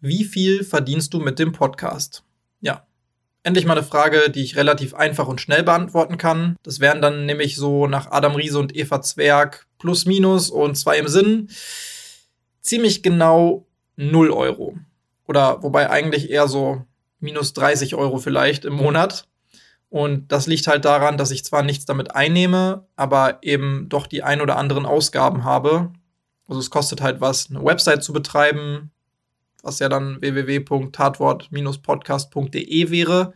wie 0.00 0.24
viel 0.24 0.64
verdienst 0.64 1.12
du 1.14 1.20
mit 1.20 1.38
dem 1.38 1.52
Podcast? 1.52 2.24
Ja. 2.60 2.86
Endlich 3.42 3.64
mal 3.64 3.76
eine 3.76 3.86
Frage, 3.86 4.30
die 4.30 4.42
ich 4.42 4.56
relativ 4.56 4.94
einfach 4.94 5.26
und 5.26 5.40
schnell 5.40 5.62
beantworten 5.62 6.18
kann. 6.18 6.56
Das 6.62 6.80
wären 6.80 7.00
dann 7.00 7.24
nämlich 7.24 7.56
so 7.56 7.86
nach 7.86 8.10
Adam 8.10 8.34
Riese 8.34 8.58
und 8.58 8.76
Eva 8.76 9.00
Zwerg 9.00 9.66
plus 9.78 10.04
minus 10.04 10.50
und 10.50 10.76
zwei 10.76 10.98
im 10.98 11.08
Sinn 11.08 11.48
ziemlich 12.60 13.02
genau 13.02 13.66
0 13.96 14.30
Euro. 14.30 14.76
Oder 15.26 15.62
wobei 15.62 15.88
eigentlich 15.88 16.30
eher 16.30 16.48
so 16.48 16.84
minus 17.18 17.52
30 17.54 17.94
Euro 17.94 18.18
vielleicht 18.18 18.64
im 18.64 18.74
Monat. 18.74 19.26
Und 19.88 20.30
das 20.32 20.46
liegt 20.46 20.66
halt 20.66 20.84
daran, 20.84 21.16
dass 21.16 21.30
ich 21.30 21.44
zwar 21.44 21.62
nichts 21.62 21.84
damit 21.84 22.14
einnehme, 22.14 22.86
aber 22.96 23.38
eben 23.42 23.88
doch 23.88 24.06
die 24.06 24.22
ein 24.22 24.40
oder 24.40 24.56
anderen 24.56 24.86
Ausgaben 24.86 25.44
habe. 25.44 25.92
Also 26.46 26.60
es 26.60 26.70
kostet 26.70 27.00
halt 27.00 27.20
was, 27.20 27.50
eine 27.50 27.64
Website 27.64 28.02
zu 28.02 28.12
betreiben, 28.12 28.90
was 29.64 29.78
ja 29.78 29.88
dann 29.88 30.20
www.tatwort-podcast.de 30.20 32.90
wäre. 32.90 33.32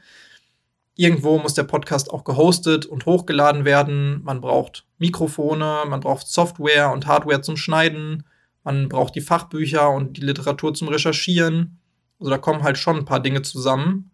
Irgendwo 0.96 1.38
muss 1.38 1.54
der 1.54 1.64
Podcast 1.64 2.10
auch 2.10 2.24
gehostet 2.24 2.87
und 2.87 3.06
hochgeladen 3.06 3.64
werden. 3.64 4.22
Man 4.22 4.40
braucht 4.40 4.87
Mikrofone, 4.98 5.82
man 5.88 6.00
braucht 6.00 6.28
Software 6.28 6.92
und 6.92 7.06
Hardware 7.06 7.40
zum 7.40 7.56
Schneiden. 7.56 8.24
Man 8.62 8.88
braucht 8.88 9.14
die 9.14 9.20
Fachbücher 9.20 9.90
und 9.90 10.16
die 10.16 10.22
Literatur 10.22 10.72
zum 10.72 10.88
Recherchieren. 10.88 11.80
Also 12.20 12.30
da 12.30 12.38
kommen 12.38 12.62
halt 12.62 12.78
schon 12.78 12.98
ein 12.98 13.04
paar 13.04 13.20
Dinge 13.20 13.42
zusammen. 13.42 14.12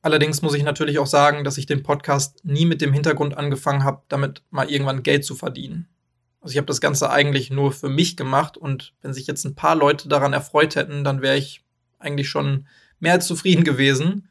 Allerdings 0.00 0.40
muss 0.40 0.54
ich 0.54 0.62
natürlich 0.62 0.98
auch 0.98 1.06
sagen, 1.06 1.44
dass 1.44 1.58
ich 1.58 1.66
den 1.66 1.82
Podcast 1.82 2.44
nie 2.44 2.64
mit 2.64 2.80
dem 2.80 2.92
Hintergrund 2.92 3.36
angefangen 3.36 3.84
habe, 3.84 4.02
damit 4.08 4.42
mal 4.50 4.70
irgendwann 4.70 5.02
Geld 5.02 5.24
zu 5.24 5.34
verdienen. 5.34 5.88
Also 6.46 6.52
ich 6.52 6.58
habe 6.58 6.66
das 6.68 6.80
Ganze 6.80 7.10
eigentlich 7.10 7.50
nur 7.50 7.72
für 7.72 7.88
mich 7.88 8.16
gemacht 8.16 8.56
und 8.56 8.94
wenn 9.02 9.12
sich 9.12 9.26
jetzt 9.26 9.44
ein 9.44 9.56
paar 9.56 9.74
Leute 9.74 10.08
daran 10.08 10.32
erfreut 10.32 10.76
hätten, 10.76 11.02
dann 11.02 11.20
wäre 11.20 11.36
ich 11.36 11.64
eigentlich 11.98 12.28
schon 12.28 12.68
mehr 13.00 13.14
als 13.14 13.26
zufrieden 13.26 13.64
gewesen. 13.64 14.28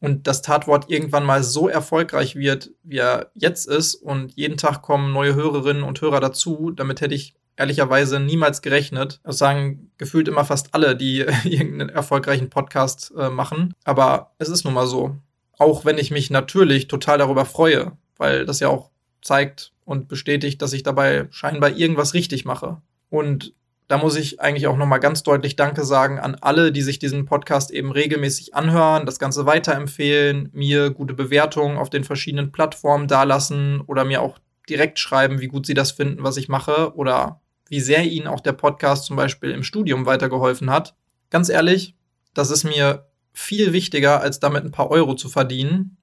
Und 0.00 0.26
das 0.26 0.42
Tatwort 0.42 0.90
irgendwann 0.90 1.24
mal 1.24 1.44
so 1.44 1.68
erfolgreich 1.68 2.34
wird, 2.34 2.72
wie 2.82 2.98
er 2.98 3.30
jetzt 3.34 3.68
ist 3.68 3.94
und 3.94 4.32
jeden 4.32 4.56
Tag 4.56 4.82
kommen 4.82 5.12
neue 5.12 5.36
Hörerinnen 5.36 5.84
und 5.84 6.00
Hörer 6.00 6.18
dazu, 6.18 6.72
damit 6.72 7.00
hätte 7.00 7.14
ich 7.14 7.36
ehrlicherweise 7.54 8.18
niemals 8.18 8.60
gerechnet. 8.60 9.20
Das 9.22 9.38
sagen 9.38 9.92
gefühlt 9.96 10.26
immer 10.26 10.44
fast 10.44 10.74
alle, 10.74 10.96
die 10.96 11.20
irgendeinen 11.44 11.88
erfolgreichen 11.88 12.50
Podcast 12.50 13.12
äh, 13.16 13.30
machen. 13.30 13.74
Aber 13.84 14.32
es 14.38 14.48
ist 14.48 14.64
nun 14.64 14.74
mal 14.74 14.88
so. 14.88 15.18
Auch 15.56 15.84
wenn 15.84 15.98
ich 15.98 16.10
mich 16.10 16.30
natürlich 16.30 16.88
total 16.88 17.18
darüber 17.18 17.44
freue, 17.44 17.92
weil 18.16 18.44
das 18.44 18.58
ja 18.58 18.70
auch 18.70 18.90
zeigt 19.22 19.70
und 19.84 20.08
bestätigt, 20.08 20.62
dass 20.62 20.72
ich 20.72 20.82
dabei 20.82 21.26
scheinbar 21.30 21.70
irgendwas 21.70 22.14
richtig 22.14 22.44
mache. 22.44 22.80
Und 23.10 23.54
da 23.86 23.98
muss 23.98 24.16
ich 24.16 24.40
eigentlich 24.40 24.66
auch 24.66 24.76
nochmal 24.76 25.00
ganz 25.00 25.22
deutlich 25.22 25.56
Danke 25.56 25.84
sagen 25.84 26.18
an 26.18 26.36
alle, 26.40 26.72
die 26.72 26.82
sich 26.82 26.98
diesen 26.98 27.26
Podcast 27.26 27.70
eben 27.70 27.92
regelmäßig 27.92 28.54
anhören, 28.54 29.04
das 29.04 29.18
Ganze 29.18 29.44
weiterempfehlen, 29.44 30.48
mir 30.52 30.90
gute 30.90 31.14
Bewertungen 31.14 31.76
auf 31.76 31.90
den 31.90 32.04
verschiedenen 32.04 32.50
Plattformen 32.50 33.08
dalassen 33.08 33.82
oder 33.82 34.04
mir 34.04 34.22
auch 34.22 34.38
direkt 34.68 34.98
schreiben, 34.98 35.40
wie 35.40 35.48
gut 35.48 35.66
sie 35.66 35.74
das 35.74 35.92
finden, 35.92 36.22
was 36.22 36.38
ich 36.38 36.48
mache 36.48 36.94
oder 36.96 37.42
wie 37.68 37.80
sehr 37.80 38.04
ihnen 38.04 38.26
auch 38.26 38.40
der 38.40 38.52
Podcast 38.52 39.04
zum 39.04 39.16
Beispiel 39.16 39.50
im 39.50 39.62
Studium 39.62 40.06
weitergeholfen 40.06 40.70
hat. 40.70 40.94
Ganz 41.28 41.50
ehrlich, 41.50 41.94
das 42.32 42.50
ist 42.50 42.64
mir 42.64 43.06
viel 43.32 43.72
wichtiger, 43.72 44.20
als 44.20 44.40
damit 44.40 44.64
ein 44.64 44.70
paar 44.70 44.90
Euro 44.90 45.14
zu 45.14 45.28
verdienen. 45.28 45.98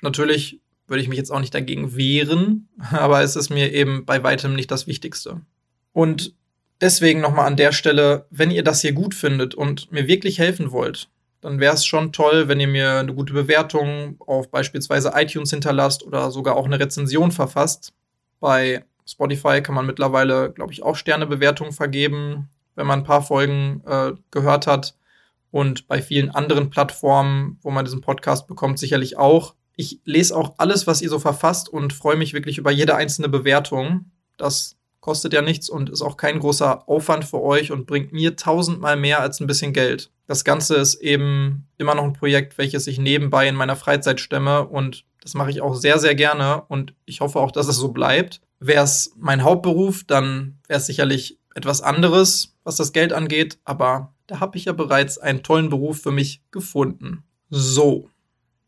Natürlich 0.00 0.60
würde 0.88 1.02
ich 1.02 1.08
mich 1.08 1.18
jetzt 1.18 1.30
auch 1.30 1.40
nicht 1.40 1.54
dagegen 1.54 1.96
wehren, 1.96 2.68
aber 2.90 3.22
es 3.22 3.36
ist 3.36 3.50
mir 3.50 3.72
eben 3.72 4.04
bei 4.04 4.22
weitem 4.22 4.54
nicht 4.54 4.70
das 4.70 4.86
Wichtigste. 4.86 5.40
Und 5.92 6.34
deswegen 6.80 7.20
nochmal 7.20 7.46
an 7.46 7.56
der 7.56 7.72
Stelle, 7.72 8.26
wenn 8.30 8.50
ihr 8.50 8.64
das 8.64 8.80
hier 8.80 8.92
gut 8.92 9.14
findet 9.14 9.54
und 9.54 9.92
mir 9.92 10.06
wirklich 10.08 10.38
helfen 10.38 10.70
wollt, 10.72 11.08
dann 11.40 11.60
wäre 11.60 11.74
es 11.74 11.86
schon 11.86 12.12
toll, 12.12 12.48
wenn 12.48 12.60
ihr 12.60 12.68
mir 12.68 12.98
eine 12.98 13.14
gute 13.14 13.32
Bewertung 13.32 14.16
auf 14.20 14.50
beispielsweise 14.50 15.12
iTunes 15.14 15.50
hinterlasst 15.50 16.02
oder 16.02 16.30
sogar 16.30 16.56
auch 16.56 16.66
eine 16.66 16.80
Rezension 16.80 17.30
verfasst. 17.30 17.92
Bei 18.40 18.84
Spotify 19.06 19.62
kann 19.62 19.74
man 19.74 19.86
mittlerweile, 19.86 20.52
glaube 20.52 20.72
ich, 20.72 20.82
auch 20.82 20.96
Sternebewertungen 20.96 21.72
vergeben, 21.72 22.48
wenn 22.74 22.86
man 22.86 23.00
ein 23.00 23.04
paar 23.04 23.22
Folgen 23.22 23.82
äh, 23.86 24.12
gehört 24.30 24.66
hat. 24.66 24.94
Und 25.50 25.88
bei 25.88 26.02
vielen 26.02 26.30
anderen 26.30 26.70
Plattformen, 26.70 27.58
wo 27.62 27.70
man 27.70 27.84
diesen 27.84 28.02
Podcast 28.02 28.46
bekommt, 28.46 28.78
sicherlich 28.78 29.16
auch. 29.16 29.54
Ich 29.80 30.00
lese 30.04 30.36
auch 30.36 30.54
alles, 30.58 30.88
was 30.88 31.02
ihr 31.02 31.08
so 31.08 31.20
verfasst 31.20 31.68
und 31.68 31.92
freue 31.92 32.16
mich 32.16 32.34
wirklich 32.34 32.58
über 32.58 32.72
jede 32.72 32.96
einzelne 32.96 33.28
Bewertung. 33.28 34.06
Das 34.36 34.74
kostet 34.98 35.32
ja 35.32 35.40
nichts 35.40 35.68
und 35.68 35.88
ist 35.88 36.02
auch 36.02 36.16
kein 36.16 36.40
großer 36.40 36.88
Aufwand 36.88 37.24
für 37.24 37.40
euch 37.40 37.70
und 37.70 37.86
bringt 37.86 38.12
mir 38.12 38.34
tausendmal 38.34 38.96
mehr 38.96 39.20
als 39.20 39.38
ein 39.38 39.46
bisschen 39.46 39.72
Geld. 39.72 40.10
Das 40.26 40.42
Ganze 40.42 40.74
ist 40.74 40.96
eben 40.96 41.68
immer 41.78 41.94
noch 41.94 42.02
ein 42.02 42.12
Projekt, 42.12 42.58
welches 42.58 42.88
ich 42.88 42.98
nebenbei 42.98 43.46
in 43.46 43.54
meiner 43.54 43.76
Freizeit 43.76 44.18
stemme 44.18 44.66
und 44.66 45.04
das 45.20 45.34
mache 45.34 45.50
ich 45.50 45.60
auch 45.60 45.76
sehr, 45.76 46.00
sehr 46.00 46.16
gerne 46.16 46.62
und 46.62 46.92
ich 47.04 47.20
hoffe 47.20 47.38
auch, 47.38 47.52
dass 47.52 47.68
es 47.68 47.76
so 47.76 47.90
bleibt. 47.90 48.40
Wäre 48.58 48.82
es 48.82 49.12
mein 49.16 49.44
Hauptberuf, 49.44 50.02
dann 50.02 50.58
wäre 50.66 50.80
es 50.80 50.86
sicherlich 50.86 51.38
etwas 51.54 51.82
anderes, 51.82 52.56
was 52.64 52.74
das 52.74 52.92
Geld 52.92 53.12
angeht, 53.12 53.58
aber 53.64 54.12
da 54.26 54.40
habe 54.40 54.58
ich 54.58 54.64
ja 54.64 54.72
bereits 54.72 55.18
einen 55.18 55.44
tollen 55.44 55.68
Beruf 55.68 56.02
für 56.02 56.10
mich 56.10 56.42
gefunden. 56.50 57.22
So, 57.48 58.10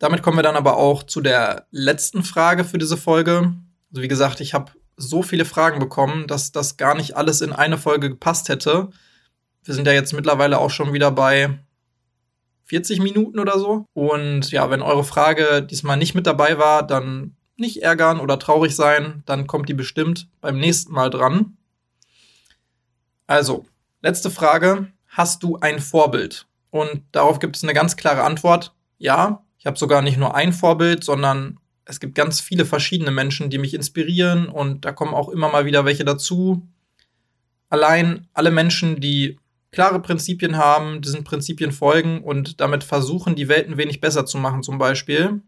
damit 0.01 0.23
kommen 0.23 0.39
wir 0.39 0.43
dann 0.43 0.57
aber 0.57 0.79
auch 0.79 1.03
zu 1.03 1.21
der 1.21 1.67
letzten 1.71 2.25
Frage 2.25 2.65
für 2.65 2.79
diese 2.79 2.97
Folge. 2.97 3.53
Also 3.91 4.03
wie 4.03 4.09
gesagt, 4.09 4.41
ich 4.41 4.55
habe 4.55 4.73
so 4.97 5.23
viele 5.23 5.45
Fragen 5.45 5.79
bekommen, 5.79 6.27
dass 6.27 6.53
das 6.53 6.79
gar 6.79 6.95
nicht 6.95 7.17
alles 7.17 7.43
in 7.43 7.53
eine 7.53 7.77
Folge 7.77 8.09
gepasst 8.09 8.49
hätte. 8.49 8.89
Wir 9.63 9.75
sind 9.75 9.87
ja 9.87 9.93
jetzt 9.93 10.15
mittlerweile 10.15 10.59
auch 10.59 10.71
schon 10.71 10.95
wieder 10.95 11.11
bei 11.11 11.59
40 12.65 13.01
Minuten 13.01 13.39
oder 13.39 13.59
so. 13.59 13.85
Und 13.93 14.51
ja, 14.51 14.71
wenn 14.71 14.81
eure 14.81 15.05
Frage 15.05 15.63
diesmal 15.63 15.99
nicht 15.99 16.15
mit 16.15 16.27
dabei 16.27 16.57
war, 16.57 16.87
dann 16.87 17.37
nicht 17.57 17.83
ärgern 17.83 18.21
oder 18.21 18.39
traurig 18.39 18.75
sein, 18.75 19.23
dann 19.27 19.47
kommt 19.47 19.69
die 19.69 19.75
bestimmt 19.75 20.31
beim 20.41 20.59
nächsten 20.59 20.93
Mal 20.93 21.11
dran. 21.11 21.59
Also, 23.27 23.67
letzte 24.01 24.31
Frage. 24.31 24.91
Hast 25.09 25.43
du 25.43 25.59
ein 25.59 25.79
Vorbild? 25.79 26.47
Und 26.71 27.03
darauf 27.13 27.39
gibt 27.39 27.57
es 27.57 27.65
eine 27.65 27.75
ganz 27.75 27.97
klare 27.97 28.23
Antwort. 28.23 28.73
Ja, 28.97 29.45
ich 29.61 29.67
habe 29.67 29.79
sogar 29.79 30.01
nicht 30.01 30.17
nur 30.17 30.35
ein 30.35 30.55
Vorbild, 30.55 31.05
sondern 31.05 31.61
es 31.85 32.01
gibt 32.01 32.15
ganz 32.15 32.41
viele 32.41 32.65
verschiedene 32.65 33.11
Menschen, 33.11 33.51
die 33.51 33.59
mich 33.59 33.75
inspirieren 33.75 34.49
und 34.49 34.87
da 34.87 34.93
kommen 34.93 35.13
auch 35.13 35.29
immer 35.29 35.51
mal 35.51 35.67
wieder 35.67 35.85
welche 35.85 36.05
dazu. 36.05 36.67
Allein 37.69 38.27
alle 38.33 38.51
Menschen, 38.51 39.01
die 39.01 39.39
klare 39.71 40.01
Prinzipien 40.01 40.57
haben, 40.57 41.03
diesen 41.03 41.25
Prinzipien 41.25 41.73
folgen 41.73 42.23
und 42.23 42.61
damit 42.61 42.85
versuchen, 42.85 43.35
die 43.35 43.49
Welt 43.49 43.69
ein 43.69 43.77
wenig 43.77 44.01
besser 44.01 44.25
zu 44.25 44.39
machen 44.39 44.63
zum 44.63 44.79
Beispiel. 44.79 45.43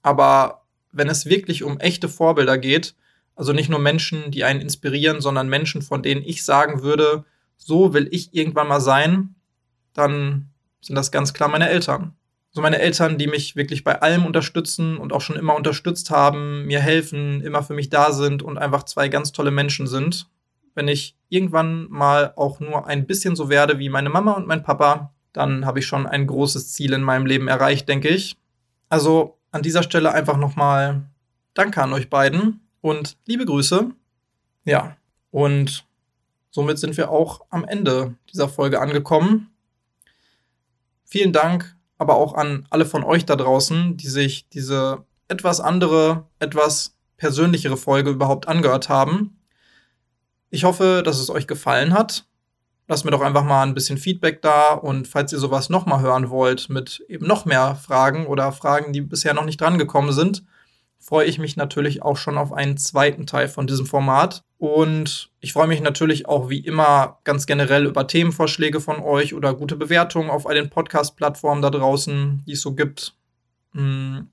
Aber 0.00 0.62
wenn 0.90 1.08
es 1.08 1.26
wirklich 1.26 1.62
um 1.62 1.78
echte 1.78 2.08
Vorbilder 2.08 2.56
geht, 2.56 2.94
also 3.36 3.52
nicht 3.52 3.68
nur 3.68 3.78
Menschen, 3.78 4.30
die 4.30 4.44
einen 4.44 4.62
inspirieren, 4.62 5.20
sondern 5.20 5.48
Menschen, 5.48 5.82
von 5.82 6.02
denen 6.02 6.22
ich 6.24 6.42
sagen 6.42 6.82
würde, 6.82 7.24
so 7.58 7.92
will 7.92 8.08
ich 8.12 8.32
irgendwann 8.34 8.68
mal 8.68 8.80
sein, 8.80 9.34
dann 9.92 10.48
sind 10.80 10.96
das 10.96 11.12
ganz 11.12 11.34
klar 11.34 11.50
meine 11.50 11.68
Eltern. 11.68 12.14
So 12.54 12.60
meine 12.60 12.80
Eltern, 12.80 13.16
die 13.16 13.26
mich 13.26 13.56
wirklich 13.56 13.82
bei 13.82 14.02
allem 14.02 14.26
unterstützen 14.26 14.98
und 14.98 15.14
auch 15.14 15.22
schon 15.22 15.36
immer 15.36 15.56
unterstützt 15.56 16.10
haben, 16.10 16.66
mir 16.66 16.80
helfen, 16.80 17.40
immer 17.40 17.62
für 17.62 17.72
mich 17.72 17.88
da 17.88 18.12
sind 18.12 18.42
und 18.42 18.58
einfach 18.58 18.82
zwei 18.82 19.08
ganz 19.08 19.32
tolle 19.32 19.50
Menschen 19.50 19.86
sind. 19.86 20.28
Wenn 20.74 20.86
ich 20.86 21.16
irgendwann 21.30 21.86
mal 21.88 22.34
auch 22.36 22.60
nur 22.60 22.86
ein 22.86 23.06
bisschen 23.06 23.36
so 23.36 23.48
werde 23.48 23.78
wie 23.78 23.88
meine 23.88 24.10
Mama 24.10 24.32
und 24.32 24.46
mein 24.46 24.62
Papa, 24.62 25.14
dann 25.32 25.64
habe 25.64 25.78
ich 25.78 25.86
schon 25.86 26.06
ein 26.06 26.26
großes 26.26 26.72
Ziel 26.74 26.92
in 26.92 27.02
meinem 27.02 27.24
Leben 27.24 27.48
erreicht, 27.48 27.88
denke 27.88 28.08
ich. 28.08 28.36
Also 28.90 29.38
an 29.50 29.62
dieser 29.62 29.82
Stelle 29.82 30.12
einfach 30.12 30.36
nochmal 30.36 31.04
Danke 31.54 31.82
an 31.82 31.92
euch 31.92 32.10
beiden 32.10 32.60
und 32.82 33.16
liebe 33.26 33.46
Grüße. 33.46 33.90
Ja, 34.64 34.96
und 35.30 35.86
somit 36.50 36.78
sind 36.78 36.98
wir 36.98 37.10
auch 37.10 37.46
am 37.48 37.64
Ende 37.64 38.14
dieser 38.30 38.48
Folge 38.48 38.80
angekommen. 38.80 39.50
Vielen 41.04 41.32
Dank 41.32 41.76
aber 42.02 42.16
auch 42.16 42.34
an 42.34 42.66
alle 42.68 42.84
von 42.84 43.02
euch 43.04 43.24
da 43.24 43.36
draußen, 43.36 43.96
die 43.96 44.08
sich 44.08 44.48
diese 44.50 45.04
etwas 45.28 45.60
andere, 45.60 46.26
etwas 46.38 46.94
persönlichere 47.16 47.78
Folge 47.78 48.10
überhaupt 48.10 48.48
angehört 48.48 48.90
haben. 48.90 49.38
Ich 50.50 50.64
hoffe, 50.64 51.02
dass 51.02 51.18
es 51.18 51.30
euch 51.30 51.46
gefallen 51.46 51.94
hat 51.94 52.26
lasst 52.92 53.06
mir 53.06 53.10
doch 53.10 53.22
einfach 53.22 53.44
mal 53.44 53.62
ein 53.62 53.72
bisschen 53.72 53.96
Feedback 53.96 54.42
da 54.42 54.74
und 54.74 55.08
falls 55.08 55.32
ihr 55.32 55.38
sowas 55.38 55.70
nochmal 55.70 56.00
hören 56.02 56.28
wollt 56.28 56.68
mit 56.68 57.02
eben 57.08 57.26
noch 57.26 57.46
mehr 57.46 57.74
Fragen 57.74 58.26
oder 58.26 58.52
Fragen, 58.52 58.92
die 58.92 59.00
bisher 59.00 59.34
noch 59.34 59.46
nicht 59.46 59.60
drangekommen 59.60 60.12
sind, 60.12 60.44
freue 60.98 61.26
ich 61.26 61.38
mich 61.38 61.56
natürlich 61.56 62.02
auch 62.02 62.18
schon 62.18 62.38
auf 62.38 62.52
einen 62.52 62.76
zweiten 62.76 63.26
Teil 63.26 63.48
von 63.48 63.66
diesem 63.66 63.86
Format. 63.86 64.44
Und 64.62 65.28
ich 65.40 65.54
freue 65.54 65.66
mich 65.66 65.80
natürlich 65.80 66.28
auch 66.28 66.48
wie 66.48 66.60
immer 66.60 67.18
ganz 67.24 67.46
generell 67.46 67.84
über 67.84 68.06
Themenvorschläge 68.06 68.80
von 68.80 69.00
euch 69.00 69.34
oder 69.34 69.54
gute 69.54 69.74
Bewertungen 69.74 70.30
auf 70.30 70.46
all 70.46 70.54
den 70.54 70.70
Podcast-Plattformen 70.70 71.62
da 71.62 71.70
draußen, 71.70 72.44
die 72.46 72.52
es 72.52 72.60
so 72.60 72.72
gibt. 72.72 73.16
Hm. 73.72 74.28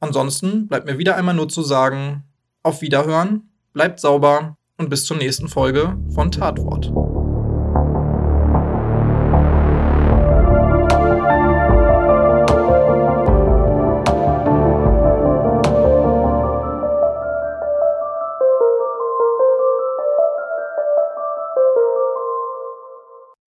Ansonsten 0.00 0.66
bleibt 0.66 0.86
mir 0.86 0.98
wieder 0.98 1.14
einmal 1.14 1.36
nur 1.36 1.48
zu 1.48 1.62
sagen, 1.62 2.24
auf 2.64 2.82
Wiederhören, 2.82 3.50
bleibt 3.72 4.00
sauber 4.00 4.56
und 4.78 4.90
bis 4.90 5.04
zur 5.04 5.16
nächsten 5.16 5.46
Folge 5.46 5.96
von 6.12 6.32
Tatwort. 6.32 6.90